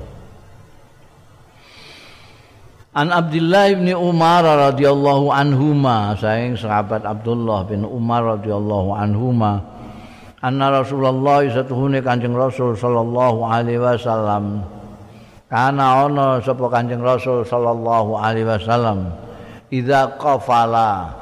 An 2.98 3.14
Abdullah 3.14 3.78
bin 3.78 3.94
Umar 3.94 4.42
radhiyallahu 4.42 5.30
anhuma 5.30 6.18
saing 6.18 6.58
sahabat 6.58 7.06
Abdullah 7.06 7.62
bin 7.70 7.86
Umar 7.86 8.26
radhiyallahu 8.38 8.90
anhuma 8.90 9.62
anna 10.42 10.82
Rasulullah 10.82 11.46
satuhune 11.46 12.02
Kanjeng 12.02 12.34
Rasul 12.34 12.74
sallallahu 12.74 13.46
alaihi 13.46 13.78
wasallam. 13.78 14.66
Kana 15.46 16.10
ana 16.10 16.42
sapa 16.42 16.66
Kanjeng 16.74 17.06
Rasul 17.06 17.46
sallallahu 17.46 18.18
alaihi 18.18 18.50
wasallam 18.50 19.27
idza 19.74 20.16
qafala. 20.20 21.14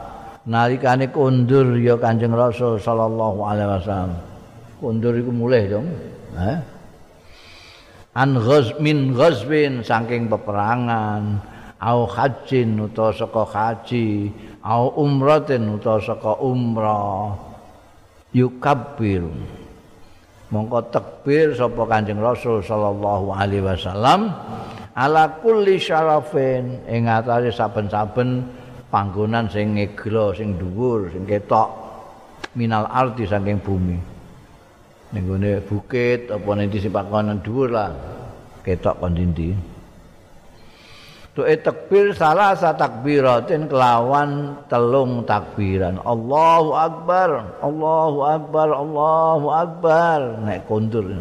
Nalikane 0.46 1.10
kundur 1.10 1.74
ya 1.82 1.98
Kanjeng 1.98 2.38
Rasul 2.38 2.78
sallallahu 2.78 3.40
alaihi 3.42 3.70
wasallam. 3.82 4.14
Kundur 4.78 5.18
iku 5.18 5.32
mulih 5.34 5.64
dong 5.72 5.88
eh 6.38 6.60
an 8.16 8.40
ghazmin 8.40 9.18
ghazbin 9.18 9.82
saking 9.82 10.30
peperangan. 10.32 11.54
Au 11.76 12.08
hajjin 12.08 12.80
utawa 12.82 13.12
saka 13.12 13.44
haji. 13.46 14.32
Au 14.64 14.96
umratin 14.96 15.76
utawa 15.76 16.00
saka 16.02 16.34
umrah. 16.40 17.36
Yukabbir. 18.32 19.28
Mongko 20.54 20.94
takbir 20.94 21.52
sapa 21.58 21.84
Kanjeng 21.90 22.22
Rasul 22.22 22.62
sallallahu 22.64 23.34
alaihi 23.34 23.66
wasallam 23.66 24.32
ala 24.96 25.44
kulli 25.44 25.76
syarafin 25.76 26.80
ing 26.88 27.12
atase 27.12 27.52
saben-saben 27.52 28.48
panggonan 28.88 29.52
sing 29.52 29.76
ngegro 29.76 30.32
sing 30.32 30.56
dhuwur 30.56 31.12
sing 31.12 31.28
ketok 31.28 31.68
minal 32.56 32.88
arti 32.88 33.28
saking 33.28 33.60
bumi 33.60 34.00
ning 35.12 35.24
bukit 35.68 36.32
apa 36.32 36.50
ning 36.56 36.72
di 36.72 36.80
panggonan 36.88 37.44
dhuwur 37.44 37.76
lah 37.76 37.92
ketok 38.64 38.96
kon 39.04 39.14
dindi 39.14 39.76
Tuh 41.36 41.44
takbir 41.60 42.16
salah 42.16 42.56
sa 42.56 42.72
takbiratin 42.72 43.68
kelawan 43.68 44.56
telung 44.72 45.28
takbiran. 45.28 46.00
Allahu 46.00 46.72
Akbar, 46.72 47.60
Allahu 47.60 48.20
Akbar, 48.24 48.68
Allahu 48.72 49.48
Akbar. 49.52 50.20
Nek 50.48 50.64
kundur. 50.64 51.12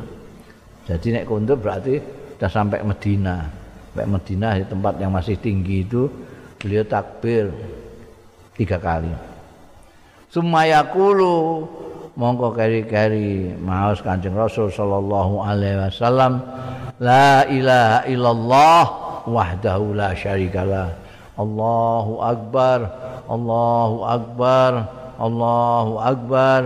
Jadi 0.87 1.19
nek 1.19 1.27
kundur 1.27 1.59
berarti 1.59 1.99
sudah 2.39 2.47
sampai 2.47 2.87
Medina. 2.87 3.64
Sampai 3.95 4.11
Medina 4.11 4.59
di 4.59 4.67
tempat 4.67 4.99
yang 4.99 5.15
masih 5.15 5.39
tinggi 5.39 5.87
itu 5.87 6.11
beliau 6.59 6.83
takbir 6.83 7.55
tiga 8.59 8.75
kali. 8.75 9.07
Sumayakulu 10.35 11.63
mongko 12.19 12.59
keri-keri 12.59 13.55
maos 13.55 14.03
Kanjeng 14.03 14.35
Rasul 14.35 14.75
sallallahu 14.75 15.47
alaihi 15.47 15.79
wasallam 15.79 16.43
la 16.99 17.47
ilaha 17.47 18.03
illallah 18.11 18.85
wahdahu 19.31 19.95
la 19.95 20.11
syarikalah 20.11 20.91
Allahu 21.39 22.19
akbar 22.19 22.91
Allahu 23.31 23.97
akbar 24.11 24.73
Allahu 25.23 26.03
akbar. 26.03 26.61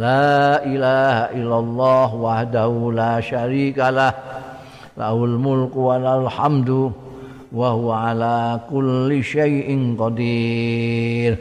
La 0.00 0.64
ilaha 0.64 1.30
illallah 1.36 2.08
wahdahu 2.08 2.88
la 2.90 3.20
syarikalah 3.20 4.10
lahul 4.94 5.36
mulku 5.38 5.90
wa 5.90 5.98
lahul 5.98 6.30
hamdu 6.30 6.82
wa 7.54 7.70
huwa 7.70 8.10
ala 8.10 8.36
kulli 8.66 9.22
syai'in 9.22 9.94
qadir. 9.94 11.38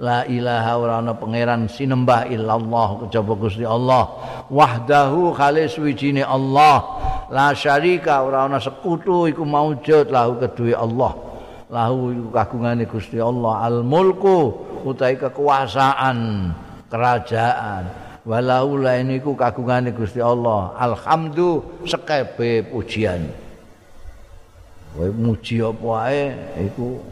La 0.00 0.24
ilaha 0.24 0.72
ora 0.80 0.94
ana 1.04 1.12
pangeran 1.12 1.68
sinembah 1.68 2.24
illallah 2.32 3.04
kejaba 3.04 3.36
Gusti 3.36 3.68
Allah. 3.68 4.08
Wahdahu 4.48 5.36
khalis 5.36 5.76
wijine 5.76 6.24
Allah. 6.24 6.80
La 7.28 7.52
syarika 7.52 8.24
ora 8.24 8.48
ana 8.48 8.56
sekutu 8.56 9.28
iku 9.28 9.44
maujud 9.44 10.08
lahu 10.08 10.40
kedue 10.40 10.72
Allah. 10.72 11.12
Lahu 11.68 12.16
iku 12.16 12.28
kagungane 12.32 12.88
Gusti 12.88 13.20
Allah. 13.20 13.60
Al 13.60 13.84
mulku 13.84 14.56
utahe 14.88 15.20
kekuasaan 15.20 16.48
kerajaan 16.88 17.99
walau 18.30 18.78
lain 18.78 19.18
iku 19.18 19.34
kagungane 19.34 19.90
Gusti 19.90 20.22
Allah. 20.22 20.70
Alhamdu 20.78 21.82
sekebe 21.82 22.62
pujian. 22.70 23.26
Kowe 24.94 25.10
muji 25.10 25.58
apa 25.58 25.82
wae 25.82 26.24
iku 26.62 27.02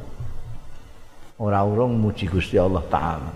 ora 1.43 1.67
urung 1.67 1.99
muji 1.99 2.31
Gusti 2.31 2.55
Allah 2.55 2.87
taala. 2.87 3.33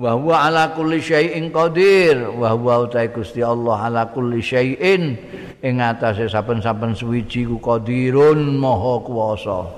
Wa 0.00 0.16
huwa 0.16 0.48
ala 0.48 0.72
kulli 0.72 1.04
syai'in 1.04 1.52
qadir. 1.52 2.24
Wa 2.40 2.56
huwa 2.56 2.88
utai 2.88 3.12
Gusti 3.12 3.44
Allah 3.44 3.76
ala 3.76 4.08
kulli 4.08 4.40
syai'in. 4.40 5.20
Ing 5.60 5.76
atase 5.78 6.24
saben-saben 6.32 6.96
suwiji 6.96 7.44
ku 7.44 7.60
qadirun 7.60 8.56
maha 8.56 9.04
kuwasa. 9.04 9.68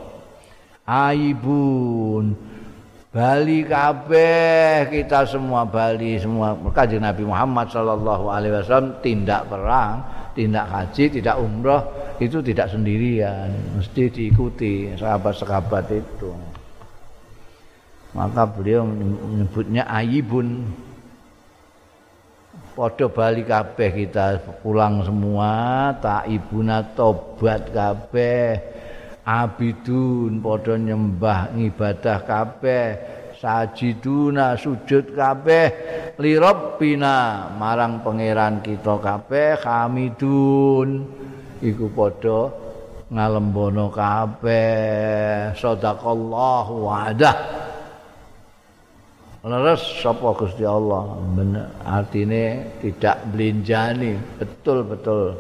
Aibun 0.87 2.54
Bali 3.15 3.63
kabeh 3.63 4.91
kita 4.91 5.23
semua 5.23 5.63
Bali 5.63 6.19
semua 6.19 6.59
kanjeng 6.75 6.99
Nabi 6.99 7.23
Muhammad 7.23 7.71
sallallahu 7.71 8.27
alaihi 8.27 8.59
wasallam 8.59 8.99
tindak 9.07 9.47
perang, 9.47 10.03
tindak 10.35 10.67
haji, 10.67 11.23
tidak 11.23 11.39
umroh 11.39 11.79
itu 12.19 12.43
tidak 12.43 12.75
sendirian, 12.75 13.55
mesti 13.79 14.11
diikuti 14.11 14.99
sahabat-sahabat 14.99 15.95
itu. 15.95 16.35
Maka 18.19 18.51
beliau 18.51 18.83
menyebutnya 18.83 19.87
ayibun. 19.87 20.67
Podo 22.75 23.07
bali 23.07 23.47
kabeh 23.47 23.95
kita 23.95 24.43
pulang 24.59 25.07
semua, 25.07 25.95
taibuna 26.03 26.83
tobat 26.99 27.71
kabeh. 27.71 28.59
Abidun 29.25 30.45
padha 30.45 30.77
nyembah 30.77 31.57
ngibadah 31.57 32.21
kabeh 32.29 32.87
sajiduna 33.45 34.57
sujud 34.57 35.13
kabeh 35.13 35.67
li 36.17 36.33
rabbina 36.41 37.49
marang 37.53 38.01
pangeran 38.01 38.65
kita 38.65 38.97
kabeh 39.01 39.61
hamidun. 39.61 41.05
Iku 41.61 41.89
padha 41.93 42.53
ngalembono 43.13 43.93
kabeh. 43.93 45.53
Sadaqallahu 45.57 46.73
wa'dah. 46.89 47.37
Leres 49.45 50.01
sapa 50.01 50.33
Gusti 50.33 50.65
Allah? 50.65 51.05
Bener 51.37 51.69
artine 51.85 52.65
tidak 52.81 53.29
belinjani 53.29 54.17
betul-betul 54.41 55.37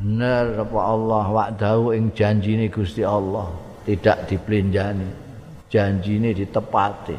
bener 0.00 0.64
apa 0.64 0.80
Allah 0.80 1.24
wa'dahu 1.28 1.92
ing 1.92 2.16
janjine 2.16 2.72
Gusti 2.72 3.04
Allah. 3.04 3.52
Tidak 3.84 4.28
diplenjani 4.28 5.08
janjine 5.68 6.32
ditepati. 6.32 7.16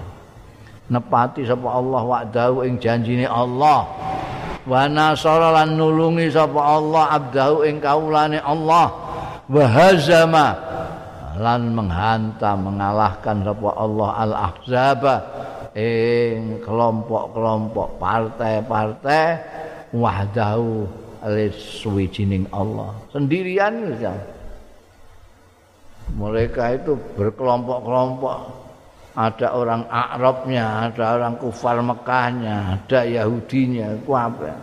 Nepati 0.91 1.47
sapa 1.47 1.69
Allah 1.71 2.01
wa'dahu 2.03 2.65
ing 2.65 2.81
janjine 2.81 3.29
Allah. 3.29 3.85
Wa 4.65 4.89
nasara 4.89 5.53
lan 5.61 5.77
nulungi 5.77 6.27
sapa 6.33 6.57
Allah 6.59 7.15
abdahu 7.21 7.63
ing 7.69 7.77
kaulane 7.77 8.41
Allah. 8.41 8.89
Wa 9.45 9.65
hazama 9.69 10.47
lan 11.37 11.71
menghantam 11.71 12.65
mengalahkan 12.65 13.45
sapa 13.45 13.69
Allah 13.77 14.09
al 14.19 14.33
ahzaba 14.51 15.15
ing 15.71 16.59
kelompok-kelompok 16.65 17.95
partai-partai 17.95 19.25
wahdahu 19.95 21.00
oleh 21.21 21.53
suwijining 21.53 22.49
Allah 22.49 22.97
sendirian 23.13 23.93
ya. 24.01 24.13
mereka 26.17 26.75
itu 26.75 26.97
berkelompok-kelompok 27.15 28.61
ada 29.11 29.47
orang 29.51 29.83
Arabnya, 29.91 30.87
ada 30.87 31.19
orang 31.19 31.35
kufar 31.35 31.83
Mekahnya, 31.83 32.79
ada 32.79 33.03
Yahudinya, 33.03 33.99
itu 33.99 34.11
apa? 34.15 34.55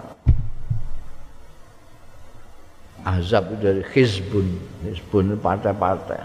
Azab 3.05 3.61
dari 3.61 3.85
Hizbun, 3.93 4.49
Hizbun 4.89 5.37
partai-partai. 5.37 6.21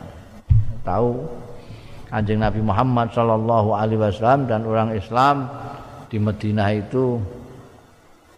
Tahu 0.84 1.12
Kanjeng 2.12 2.44
Nabi 2.44 2.62
Muhammad 2.62 3.10
Shallallahu 3.16 3.74
Alaihi 3.74 4.00
Wasallam 4.00 4.46
dan 4.46 4.68
orang 4.68 4.94
Islam 4.94 5.48
di 6.12 6.20
Madinah 6.20 6.70
itu 6.76 7.18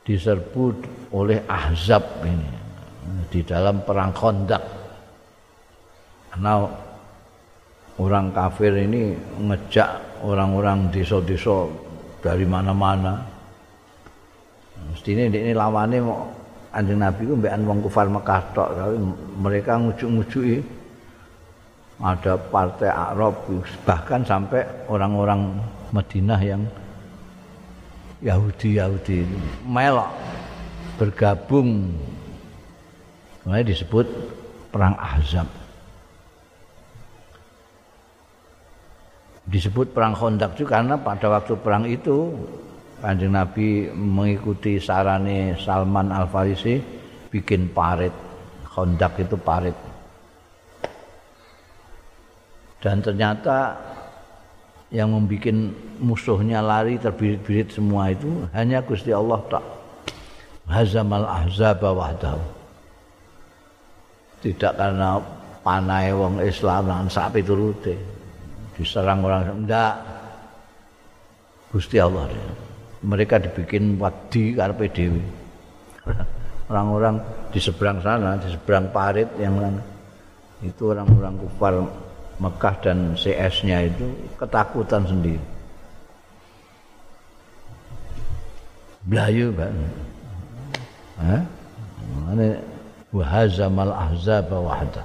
diserbu 0.06 0.80
oleh 1.16 1.40
Ahzab 1.48 2.04
ini 2.28 2.50
di 3.32 3.40
dalam 3.48 3.80
perang 3.88 4.12
Khandaq. 4.12 4.64
Karena 6.36 6.68
orang 7.96 8.36
kafir 8.36 8.76
ini 8.76 9.16
ngejak 9.40 10.20
orang-orang 10.28 10.92
desa-desa 10.92 11.72
dari 12.20 12.44
mana-mana. 12.44 13.24
Mesti 14.92 15.16
ini, 15.16 15.56
lawannya 15.56 16.04
mau 16.04 16.28
anjing 16.76 17.00
Nabi 17.00 17.24
itu 17.24 17.34
mbak 17.40 17.56
wong 17.64 17.80
kufar 17.88 18.12
Mekah 18.12 18.42
tok, 18.52 18.70
tapi 18.76 18.98
mereka 19.40 19.80
ngujuk-ngujuki 19.80 20.60
ada 22.04 22.36
partai 22.36 22.92
Arab 22.92 23.40
bahkan 23.88 24.20
sampai 24.28 24.68
orang-orang 24.92 25.56
Madinah 25.96 26.42
yang 26.44 26.68
Yahudi-Yahudi 28.20 29.24
melok 29.64 30.12
bergabung. 30.96 31.92
Mulai 33.46 33.62
disebut 33.62 34.08
perang 34.74 34.98
Ahzab. 34.98 35.46
Disebut 39.46 39.94
perang 39.94 40.18
Khandaq 40.18 40.58
juga 40.58 40.82
karena 40.82 40.98
pada 40.98 41.30
waktu 41.30 41.54
perang 41.62 41.86
itu 41.86 42.34
Kanjeng 42.98 43.38
Nabi 43.38 43.94
mengikuti 43.94 44.82
sarane 44.82 45.54
Salman 45.62 46.10
Al 46.10 46.26
Farisi 46.26 46.82
bikin 47.30 47.70
parit. 47.70 48.10
Khandaq 48.66 49.22
itu 49.22 49.38
parit. 49.38 49.78
Dan 52.82 53.06
ternyata 53.06 53.78
yang 54.90 55.14
membuat 55.14 55.54
musuhnya 56.02 56.66
lari 56.66 56.98
terbirit-birit 56.98 57.70
semua 57.74 58.10
itu 58.10 58.50
hanya 58.54 58.82
Gusti 58.82 59.14
Allah 59.14 59.42
tak 59.50 59.75
hazamal 60.70 61.26
ahzab 61.26 61.82
wahdahu 61.82 62.42
tidak 64.46 64.74
karena 64.78 65.18
panai 65.66 66.14
wong 66.14 66.42
Islam 66.42 66.86
lan 66.86 67.10
sapi 67.10 67.42
turute 67.42 67.98
diserang 68.78 69.26
orang 69.26 69.66
enggak 69.66 69.94
Gusti 71.76 72.00
Allah 72.00 72.32
dia. 72.32 72.48
mereka 73.04 73.36
dibikin 73.36 74.00
wadi 74.00 74.56
karepe 74.56 74.88
dhewe. 74.96 75.20
Orang-orang 76.72 77.20
di 77.52 77.60
seberang 77.60 78.00
sana, 78.00 78.40
di 78.40 78.48
seberang 78.48 78.90
parit 78.96 79.28
yang 79.38 79.60
itu 80.64 80.90
orang-orang 80.90 81.36
kufar 81.38 81.78
Mekah 82.40 82.76
dan 82.82 83.14
CS-nya 83.14 83.86
itu 83.92 84.08
ketakutan 84.40 85.04
sendiri. 85.06 85.46
Blayu 89.06 89.54
kan. 89.54 89.76
Hah? 91.20 91.42
Ini 92.36 92.48
wahazamal 93.16 93.94
ahzab 93.96 94.52
wahda. 94.52 95.04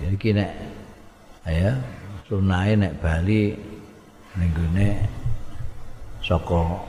Jadi 0.00 0.16
kini 0.20 0.44
ya 1.44 1.76
sunai 2.26 2.72
nek 2.76 2.92
Bali 2.98 3.52
nenggune 4.34 4.96
saka 6.24 6.80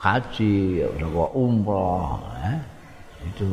haji 0.00 0.82
saka 0.96 1.24
umroh 1.36 2.20
eh? 2.42 2.58
itu 3.28 3.46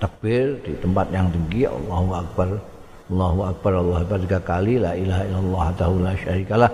takbir 0.00 0.56
di 0.64 0.72
tempat 0.80 1.06
yang 1.12 1.28
tinggi 1.30 1.68
Allahu 1.68 2.10
akbar 2.16 2.48
Allahu 3.12 3.40
akbar 3.48 3.72
Allahu 3.76 4.00
akbar 4.02 4.18
tiga 4.24 4.40
kali 4.40 4.74
la 4.80 4.96
ilaha 4.96 5.22
illallah 5.28 5.66
tahu 5.76 5.94
la 6.00 6.12
syarikalah 6.16 6.70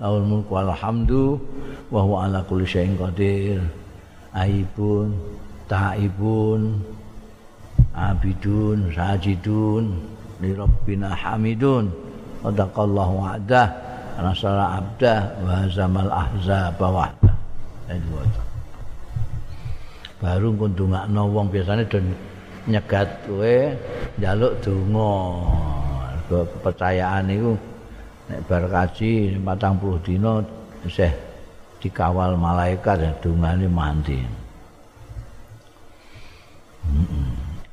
lahul 0.00 0.24
mulku 0.26 0.50
wal 0.56 0.72
hamdu 0.72 1.40
wa 1.92 2.00
huwa 2.04 2.16
ala 2.28 2.40
kulli 2.44 2.66
syai'in 2.68 2.96
qadir. 2.96 3.60
Aibun 4.36 5.16
taibun 5.64 6.84
abidun 7.96 8.92
sajidun 8.92 9.96
li 10.44 10.52
rabbina 10.52 11.16
hamidun. 11.16 11.88
Sadaqallahu 12.44 13.14
wa'dah 13.24 13.68
nasara 14.20 14.80
abdah 14.80 15.20
wa 15.44 15.66
zamal 15.68 16.08
ahzab 16.08 16.78
wahda 16.80 17.32
baru 20.16 20.48
kundungakno 20.56 21.28
wong 21.28 21.46
biasane 21.52 21.84
don 21.86 22.06
nyegat 22.66 23.08
kowe 23.28 23.56
njaluk 24.18 24.52
donga. 24.64 25.12
Kepercayaan 26.26 27.30
iku 27.30 27.54
nek 28.26 28.40
bar 28.50 28.64
kaji 28.66 29.38
40 29.38 30.06
dina 30.06 30.42
isih 30.82 31.12
dikawal 31.78 32.34
malaikat 32.34 33.22
dungane 33.22 33.70
mandi. 33.70 34.18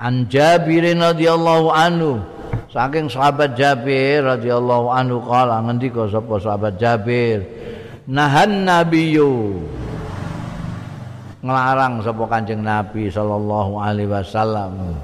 An 0.03 0.27
Jabir 0.27 0.83
radhiyallahu 0.83 1.71
anhu 1.71 2.19
saking 2.67 3.07
sahabat 3.07 3.55
Jabir 3.55 4.25
radhiyallahu 4.25 4.91
anhu 4.91 5.23
kala 5.23 5.63
ngendika 5.63 6.09
sapa 6.11 6.35
sahabat 6.43 6.75
Jabir? 6.75 7.45
Nahan 8.03 8.67
nabiyyu. 8.67 9.63
Nglarang 11.43 12.03
sapa 12.03 12.23
Kanjeng 12.27 12.63
Nabi 12.63 13.07
sallallahu 13.07 13.79
alaihi 13.79 14.11
wasallam. 14.11 14.95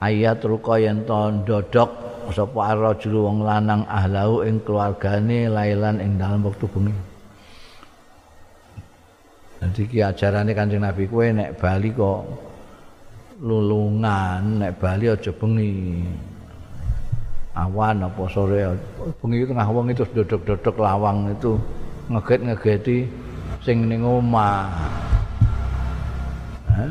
Ayat 0.00 0.40
ruka 0.44 0.80
yen 0.80 1.04
to 1.04 1.16
ndodok 1.32 2.15
sapa 2.34 2.74
arrajul 2.74 3.26
wong 3.26 3.44
lanang 3.44 3.82
ahlau 3.90 4.46
ing 4.46 4.62
keluargane 4.64 5.50
lailan 5.50 6.00
ing 6.00 6.18
dalam 6.18 6.42
wektu 6.46 6.66
bengi 6.70 6.94
Nanti 9.56 9.88
ki 9.88 10.04
ajarane 10.04 10.52
Kanjeng 10.52 10.84
Nabi 10.84 11.08
kowe 11.08 11.26
nek 11.32 11.56
bali 11.56 11.88
kok 11.90 12.22
lulungan 13.40 14.60
nek 14.60 14.76
bali 14.76 15.08
aja 15.08 15.32
bengi 15.32 16.04
awan 17.56 18.04
apa 18.04 18.22
sore 18.28 18.76
bengi 19.16 19.48
tengah 19.48 19.68
wong 19.72 19.88
itu 19.88 20.04
dodok-dodok 20.12 20.76
lawang 20.76 21.32
itu 21.32 21.56
ngeget-ngegeti 22.12 23.08
sing 23.66 23.90
ning 23.90 24.06
omah. 24.06 24.70
Ha, 26.70 26.84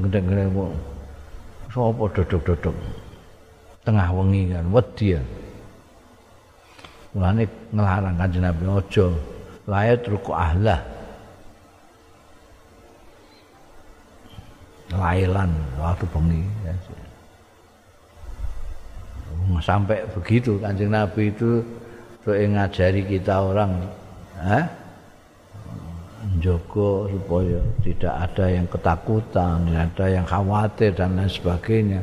gendeng-gendeng 0.00 0.56
wong. 0.56 0.72
Sopo 1.68 2.08
dodok-dodok. 2.08 3.03
Tengah 3.84 4.08
wengi 4.16 4.48
kan 4.48 4.64
wedi 4.72 5.12
ya. 5.12 5.22
Mulane 7.14 7.44
nglarang 7.70 8.16
Kanjeng 8.16 8.42
Nabi 8.42 8.64
aja 8.66 9.06
layat 9.68 10.00
ruku 10.08 10.32
ahlah. 10.32 10.80
Lailan 14.94 15.50
waktu 15.80 16.04
bengi 16.10 16.42
ya. 16.64 16.74
sampai 19.60 20.00
begitu 20.16 20.56
Kanjeng 20.58 20.92
Nabi 20.92 21.28
itu 21.28 21.60
tuh 22.24 22.32
ngajari 22.32 23.04
kita 23.04 23.36
orang, 23.36 23.84
ha? 24.40 24.64
menjaga 26.24 26.90
supaya 27.12 27.60
tidak 27.84 28.14
ada 28.16 28.46
yang 28.48 28.66
ketakutan, 28.68 29.56
tidak 29.68 29.84
ada 29.92 30.06
yang 30.08 30.26
khawatir 30.26 30.90
dan 30.96 31.16
lain 31.20 31.28
sebagainya. 31.28 32.00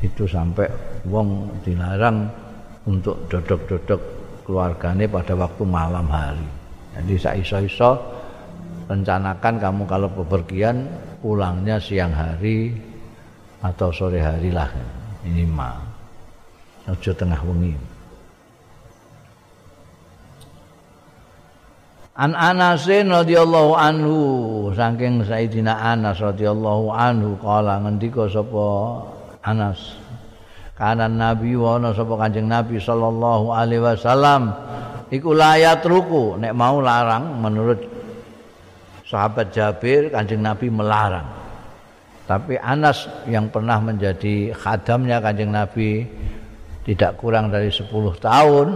Itu 0.00 0.24
sampai 0.24 0.68
wong 1.04 1.60
dilarang 1.60 2.24
untuk 2.88 3.28
dodok-dodok 3.28 4.00
keluarganya 4.48 5.06
pada 5.06 5.36
waktu 5.36 5.62
malam 5.62 6.08
hari. 6.08 6.48
Jadi 6.96 7.14
saya 7.20 7.36
iso-iso 7.38 7.90
rencanakan 8.90 9.54
kamu 9.62 9.82
kalau 9.86 10.08
bepergian 10.10 10.88
pulangnya 11.22 11.78
siang 11.78 12.10
hari 12.10 12.74
atau 13.62 13.92
sore 13.92 14.18
hari 14.18 14.50
lah 14.50 14.66
minimal. 15.22 15.78
Ojo 16.90 17.12
tengah 17.14 17.38
wengi. 17.44 17.76
An 22.20 22.36
Anas 22.36 22.84
radhiyallahu 22.84 23.72
anhu 23.78 24.16
saking 24.74 25.24
Sayyidina 25.24 25.72
Anas 25.72 26.20
radhiyallahu 26.20 26.92
anhu 26.92 27.38
kala 27.40 27.80
ngendika 27.80 28.28
sapa 28.28 28.68
Anas. 29.44 29.96
Kana 30.80 31.12
nabi 31.12 31.52
wa 31.60 31.76
ana 31.76 31.92
sapa 31.92 32.16
Kanjeng 32.16 32.48
Nabi 32.48 32.80
sallallahu 32.80 33.52
alaihi 33.52 33.84
wasallam 33.84 34.48
iku 35.12 35.36
layat 35.36 35.84
ruku. 35.84 36.40
Nek 36.40 36.56
mau 36.56 36.80
larang 36.80 37.36
menurut 37.36 37.84
sahabat 39.04 39.52
Jabir 39.52 40.08
Kanjeng 40.08 40.40
Nabi 40.40 40.72
melarang. 40.72 41.28
Tapi 42.24 42.56
Anas 42.56 43.10
yang 43.28 43.50
pernah 43.52 43.76
menjadi 43.82 44.56
khadamnya 44.56 45.20
Kanjeng 45.20 45.52
Nabi 45.52 46.06
tidak 46.88 47.20
kurang 47.20 47.52
dari 47.52 47.68
10 47.68 47.90
tahun 48.22 48.68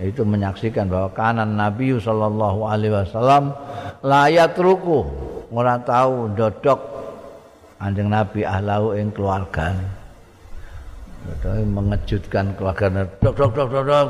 itu 0.00 0.24
menyaksikan 0.24 0.88
bahwa 0.88 1.12
kanan 1.12 1.58
Nabi 1.58 1.92
sallallahu 1.98 2.64
alaihi 2.64 2.94
wasallam 2.96 3.52
layat 4.00 4.56
ruku. 4.56 5.04
Ora 5.50 5.82
tahu 5.82 6.30
dodok 6.38 6.89
anjing 7.80 8.12
Nabi 8.12 8.44
ahlau 8.44 8.92
ing 8.92 9.08
keluarga. 9.10 9.74
Mengejutkan 11.48 12.52
keluarga 12.56 13.08
dok 13.20 13.34
dok 13.34 13.50
dok 13.56 13.68
dok 13.72 13.84
dok. 13.88 14.08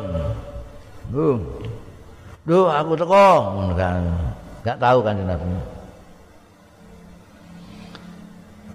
Duh. 1.14 2.66
Aku 2.66 2.92
teko. 2.98 3.28
Enggak 3.70 4.76
tahu 4.76 4.98
kan 5.06 5.14
Nabi. 5.16 5.48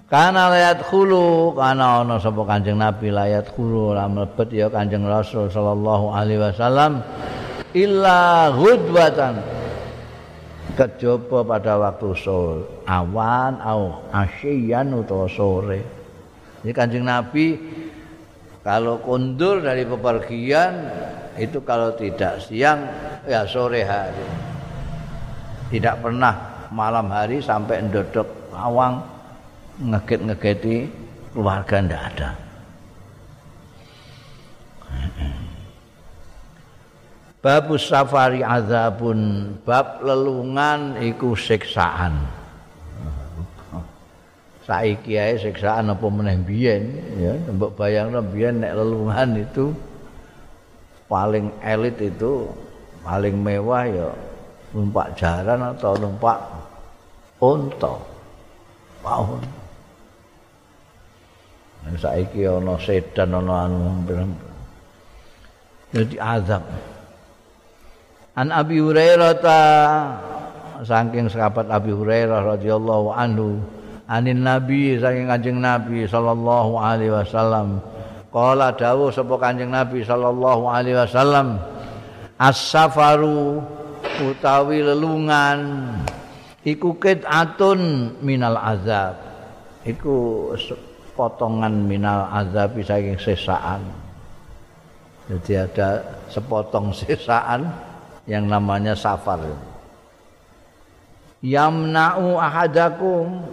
Kana 0.06 0.54
layat 0.54 0.86
khulu 0.86 1.50
kana 1.58 2.06
ana 2.06 2.14
sapa 2.22 2.46
Kanjeng 2.46 2.78
Nabi 2.78 3.10
layat 3.10 3.50
khulu 3.50 3.90
ora 3.90 4.06
mlebet 4.06 4.54
ya 4.54 4.70
Kanjeng 4.70 5.02
Rasul 5.02 5.50
sallallahu 5.50 6.14
alaihi 6.14 6.46
wasallam 6.46 7.02
illa 7.74 8.54
ghudwatan 8.54 9.42
kejaba 10.74 11.46
pada 11.46 11.78
waktu 11.78 12.10
sore 12.18 12.66
awan 12.90 13.62
au 13.62 14.02
asyian 14.10 14.90
utawa 14.90 15.30
sore. 15.30 15.80
Jadi 16.66 16.72
Kanjeng 16.74 17.06
Nabi 17.06 17.54
kalau 18.66 18.98
kundur 18.98 19.62
dari 19.62 19.86
pepergian 19.86 20.74
itu 21.38 21.62
kalau 21.62 21.94
tidak 21.94 22.42
siang 22.42 22.82
ya 23.28 23.46
sore 23.46 23.86
hari. 23.86 24.26
Tidak 25.70 26.02
pernah 26.02 26.66
malam 26.74 27.06
hari 27.10 27.38
sampai 27.38 27.86
ndodok 27.86 28.26
awang 28.54 29.02
ngeget-ngegeti 29.82 30.90
keluarga 31.30 31.76
ndak 31.84 32.02
ada. 32.10 32.30
Babus 37.46 37.86
safari 37.86 38.42
azabun 38.42 39.54
bab 39.62 40.02
lelungan 40.02 40.98
iku 40.98 41.38
siksaan. 41.38 42.26
Saiki 44.66 45.14
ae 45.14 45.38
siksaan 45.38 45.94
apa 45.94 46.10
meneh 46.10 46.42
biyen 46.42 46.90
ya, 47.14 47.38
mbok 47.54 47.78
bayangno 47.78 48.18
biyen 48.18 48.66
nek 48.66 48.74
lelungan 48.74 49.46
itu 49.46 49.70
paling 51.06 51.54
elit 51.62 51.94
itu 52.02 52.50
paling 53.06 53.38
mewah 53.38 53.86
ya 53.86 54.10
numpak 54.74 55.14
jaran 55.14 55.70
atau 55.70 55.94
numpak 56.02 56.42
unta. 57.38 57.94
Pahun. 59.06 59.46
saiki 61.94 62.42
ana 62.42 62.74
sedan 62.82 63.38
ana 63.38 63.70
anu 63.70 64.02
jadi 65.94 66.16
azab 66.18 66.66
An 68.36 68.52
Abi 68.52 68.76
Hurairah 68.76 69.32
ta. 69.40 69.60
Saking 70.84 71.32
sahabat 71.32 71.72
Abi 71.72 71.88
Hurairah 71.88 72.44
radhiyallahu 72.44 73.08
anhu. 73.16 73.64
Anin 74.06 74.44
Nabi 74.44 75.00
saking 75.00 75.26
Kanjeng 75.26 75.64
Nabi 75.64 76.04
sallallahu 76.04 76.76
alaihi 76.76 77.16
wasallam. 77.16 77.80
Qala 78.28 78.76
dawuh 78.76 79.08
sapa 79.08 79.40
Kanjeng 79.40 79.72
Nabi 79.72 80.04
sallallahu 80.04 80.68
alaihi 80.68 81.00
wasallam 81.00 81.56
as-safaru 82.36 83.64
utawi 84.20 84.84
lelungan 84.84 85.88
iku 86.60 86.92
atun 87.24 88.12
minal 88.20 88.60
azab. 88.60 89.16
Iku 89.88 90.52
potongan 91.16 91.88
minal 91.88 92.28
azab 92.28 92.76
saking 92.84 93.16
sesaan. 93.16 93.80
Jadi 95.26 95.56
ada 95.56 96.04
sepotong 96.28 96.92
sesaan 96.92 97.85
yang 98.26 98.50
namanya 98.50 98.92
safar. 98.98 99.40
Yamna'u 101.40 102.36
ahadakum. 102.36 103.46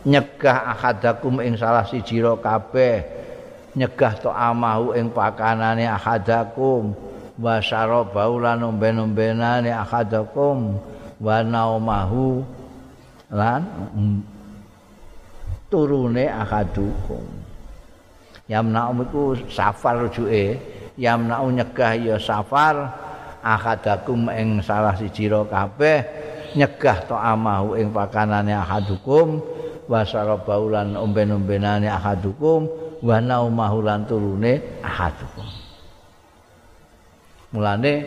Nyegah 0.00 0.72
ahadakum 0.72 1.44
ing 1.44 1.60
salah 1.60 1.84
siji 1.84 2.24
ro 2.24 2.40
kabeh. 2.40 3.04
Nyegah 3.76 4.16
to 4.22 4.30
amahu 4.32 4.96
ing 4.96 5.12
pakanane 5.12 5.84
ahadakum. 5.84 6.94
Wa 7.36 7.60
syarabau 7.60 8.40
lan 8.40 8.64
omben-ombenane 8.64 9.74
ahadakum. 9.74 10.78
Wa 11.20 11.44
naumahu 11.44 12.46
lan 13.28 13.66
turune 15.68 16.30
ahadukum. 16.30 17.22
Yamna'u 18.48 19.04
iku 19.04 19.22
safar 19.50 20.06
rujuke. 20.06 20.58
Yamna'u 20.96 21.50
nyegah 21.50 21.92
ya 21.98 22.16
safar 22.16 23.09
ahadakum 23.40 24.28
ing 24.32 24.60
salah 24.60 24.94
siji 24.96 25.28
ro 25.28 25.48
kabeh 25.48 26.04
nyegah 26.54 27.06
to 27.06 27.16
amahu 27.16 27.78
ing 27.78 27.94
pakanane 27.94 28.54
ahadukum 28.54 29.40
wa 29.90 30.06
sarabau 30.06 30.70
lan 30.70 30.94
omben-ombenane 30.94 31.90
ahadukum 31.90 32.70
wa 33.02 33.16
naumahu 33.18 33.82
lan 33.82 34.06
turune 34.06 34.82
ahadukum. 34.84 35.46
Mulane 37.50 38.06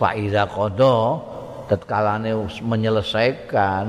faiza 0.00 0.48
qada 0.48 0.96
tatkalane 1.68 2.32
menyelesaikan 2.64 3.84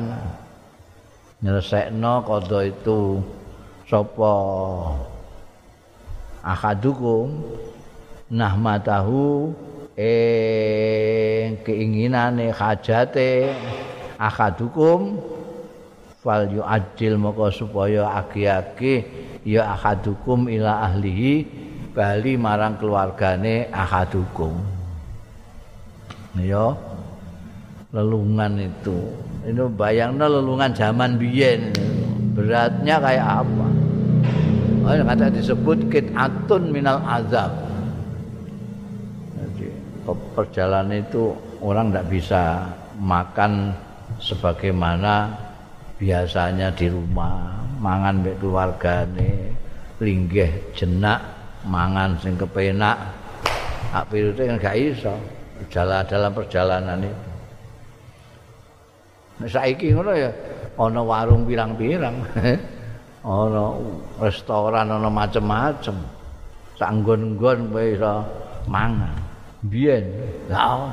nyelesaikno 1.43 2.13
qada 2.27 2.59
itu 2.67 3.23
sapa 3.87 4.35
ahadukum 6.43 7.39
nahmatahu 8.27 9.51
ing 9.93 11.61
keinginane 11.61 12.49
hajate 12.49 13.53
akadukum 14.17 15.21
fal 16.23 16.49
yu'ajil 16.49 17.21
moko 17.21 17.53
supaya 17.53 18.09
agi-agi 18.17 19.05
ya 19.45 19.77
akadukum 19.77 20.49
ila 20.49 20.89
ahlihi 20.89 21.45
bali 21.93 22.39
marang 22.39 22.81
keluargane 22.81 23.69
akadukum 23.69 24.57
ya 26.41 26.73
lelungan 27.93 28.57
itu. 28.57 28.97
Ini 29.45 29.69
bayangnya 29.77 30.25
lelungan 30.25 30.73
zaman 30.73 31.21
biyen 31.21 31.69
beratnya 32.33 32.97
kayak 32.97 33.45
apa? 33.45 33.67
Oh, 34.83 34.91
kata 34.91 35.31
disebut 35.31 35.87
kit'atun 35.93 36.73
minal 36.73 36.99
azab 37.05 37.53
perjalanan 40.11 40.99
itu 40.99 41.31
orang 41.63 41.89
tidak 41.91 42.07
bisa 42.11 42.43
makan 42.99 43.71
sebagaimana 44.19 45.31
biasanya 45.95 46.67
di 46.75 46.91
rumah. 46.91 47.63
Mangan 47.79 48.23
mbek 48.23 48.39
keluargane 48.39 49.51
linggih 49.99 50.51
jenak 50.75 51.19
mangan 51.67 52.15
sing 52.19 52.35
kepenak. 52.35 52.95
Hak 53.91 54.09
pirute 54.09 54.43
kan 54.47 54.57
gak 54.59 54.75
iso 54.79 55.15
jalan 55.71 56.03
dalam 56.07 56.31
perjalanan 56.31 56.99
itu. 57.03 57.29
Nek 59.43 59.49
saiki 59.51 59.91
ngono 59.91 60.11
ya 60.15 60.31
ana 60.79 61.01
warung 61.03 61.47
pirang-pirang. 61.47 62.15
Ana 63.23 63.79
restoran 64.19 64.91
ana 64.91 65.07
macem-macem. 65.07 65.95
Sak 66.75 66.91
nggon-nggon 66.91 67.71
kowe 67.71 67.85
iso 67.87 68.13
mangan 68.67 69.22
biyen 69.67 70.03
lah 70.51 70.91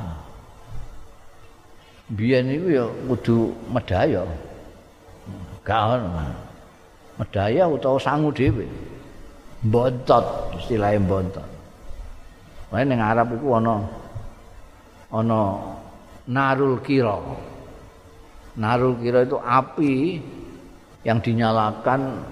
biyen 2.14 2.50
iku 2.50 2.66
ya 2.70 2.84
kudu 3.10 3.54
medaya 3.70 4.22
gak 5.66 5.98
ono 5.98 6.10
medaya 7.18 7.66
utawa 7.66 7.98
sangu 7.98 8.30
dhewe 8.34 8.66
bontot 9.66 10.54
istilahnya 10.58 11.02
bontot 11.06 11.60
Wae 12.70 12.86
ning 12.86 13.02
Arab 13.02 13.34
iku 13.34 13.58
ana 13.58 13.82
ana 15.10 15.40
narul 16.30 16.78
kira. 16.86 17.18
Narul 18.54 18.94
kira 19.02 19.26
itu 19.26 19.38
api 19.42 20.22
yang 21.02 21.18
dinyalakan 21.18 22.22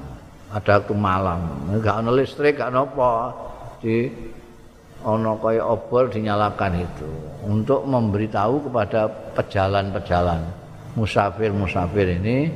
ada 0.55 0.79
waktu 0.79 0.95
malam. 0.95 1.43
Enggak 1.75 1.99
ada 1.99 2.11
listrik, 2.15 2.55
enggak 2.55 2.71
ada 2.71 2.81
apa. 2.87 3.13
Di 3.83 4.07
ono 5.05 5.39
kaya 5.39 5.63
obor 5.63 6.11
dinyalakan 6.11 6.73
itu. 6.83 7.11
Untuk 7.47 7.87
memberitahu 7.87 8.71
kepada 8.71 9.07
pejalan-pejalan. 9.37 10.43
Musafir-musafir 10.99 12.19
ini 12.19 12.51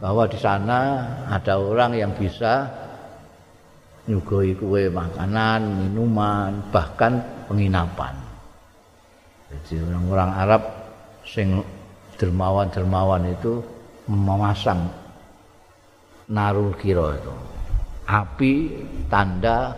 bahwa 0.00 0.24
di 0.24 0.38
sana 0.40 1.04
ada 1.28 1.60
orang 1.60 1.92
yang 1.96 2.12
bisa 2.16 2.68
nyugoi 4.08 4.56
kue 4.56 4.88
makanan, 4.88 5.88
minuman, 5.88 6.60
bahkan 6.72 7.20
penginapan. 7.48 8.12
Jadi 9.48 9.80
orang-orang 9.80 10.30
Arab 10.34 10.62
sing 11.24 11.60
dermawan-dermawan 12.20 13.32
itu 13.32 13.64
memasang 14.08 14.88
narul 16.28 16.72
kiro 16.76 17.16
itu. 17.16 17.34
Api 18.04 18.52
tanda 19.08 19.72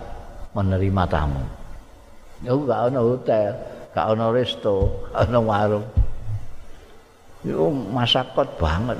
menerima 0.57 1.05
tamu. 1.05 1.45
Yo 2.41 2.65
gak 2.65 2.89
ana 2.89 3.01
hotel, 3.05 3.53
gak 3.93 4.07
ana 4.17 4.33
resto, 4.33 4.89
gak 5.13 5.29
ana 5.29 5.39
warung. 5.45 5.87
Yo 7.45 7.69
masakot 7.69 8.49
banget. 8.57 8.97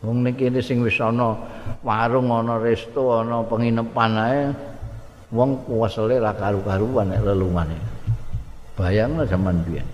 Wong 0.00 0.24
ning 0.24 0.36
kene 0.36 0.60
sing 0.60 0.84
wis 0.84 1.00
ana 1.00 1.36
warung, 1.80 2.28
ana 2.28 2.60
resto, 2.60 3.24
ana 3.24 3.40
penginepan 3.44 4.12
ae 4.16 4.40
wong 5.32 5.64
kuwasele 5.64 6.20
ra 6.20 6.36
karu-karuan 6.36 7.12
nek 7.12 7.24
lelungane. 7.24 7.78
Bayangno 8.76 9.24
zaman 9.24 9.60
biyen. 9.64 9.88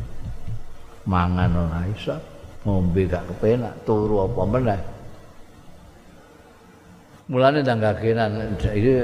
Mangan 1.06 1.54
ora 1.54 1.86
iso, 1.86 2.18
ngombe 2.66 3.06
gak 3.06 3.22
kepenak, 3.30 3.74
turu 3.86 4.26
apa 4.26 4.42
meneh. 4.42 4.80
Mulane 7.26 7.62
ndang 7.62 7.82
gagenan 7.82 8.54
iki 8.62 8.94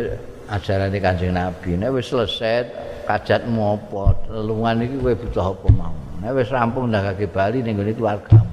ajaran 0.52 0.92
Kanjeng 0.92 1.32
Nabi. 1.32 1.80
Nek 1.80 1.96
wis 1.96 2.12
selesai 2.12 2.68
kajatmu 3.08 3.80
apa, 3.80 4.04
lelungan 4.28 4.84
iki 4.84 4.96
kowe 5.00 5.14
butuh 5.16 5.46
apa 5.56 5.66
mau. 5.72 5.94
Nek 6.20 6.30
wis 6.36 6.52
rampung 6.52 6.92
ndagake 6.92 7.26
bali 7.26 7.64
ning 7.64 7.80
gone 7.80 7.92
keluargamu. 7.96 8.52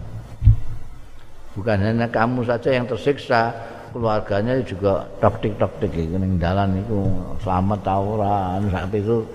Bukan 1.59 1.77
hanya 1.83 2.07
kamu 2.07 2.47
saja 2.47 2.71
yang 2.71 2.87
tersiksa, 2.87 3.51
keluarganya 3.91 4.63
juga 4.63 5.03
tok-tik-tok-tik 5.19 5.91
iki 5.91 6.15
ning 6.15 6.39
dalan 6.39 6.79
iku 6.79 7.03
selamat 7.43 7.79
ta 7.83 7.95
ora 7.99 8.55
sak 8.71 8.85
pitu. 8.95 9.27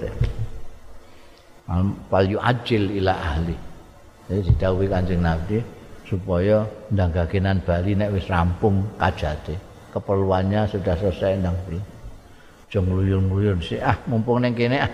Fal 2.08 2.26
ajil 2.28 2.82
ila 3.02 3.12
ahli. 3.12 3.56
Jadi 4.24 4.40
didhawuhi 4.52 4.88
Kanjeng 4.88 5.20
Nabi 5.20 5.60
supaya 6.08 6.64
ndagakenan 6.88 7.60
bali 7.60 7.92
nek 7.92 8.16
wis 8.16 8.24
rampung 8.24 8.88
kajate. 8.96 9.60
Keperluannya 9.92 10.64
sudah 10.66 10.96
selesai 10.96 11.44
ndang 11.44 11.54
aja 12.74 12.82
ngluyur-ngluyur. 12.82 13.62
Sih 13.62 13.78
ah 13.78 13.94
mumpung 14.10 14.42
ning 14.42 14.58
kene 14.58 14.82
ah. 14.82 14.90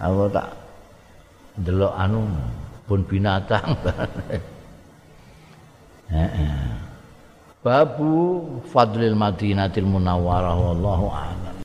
Aku 0.00 0.32
tak 0.32 0.56
ndelok 1.60 1.92
anu 1.92 2.24
pun 2.88 3.04
binatang. 3.04 3.76
Babu 7.64 8.44
Fadlil 8.72 9.16
Madinatil 9.16 9.88
Munawwarah 9.88 10.56
wallahu 10.56 11.08
a'lam 11.12 11.53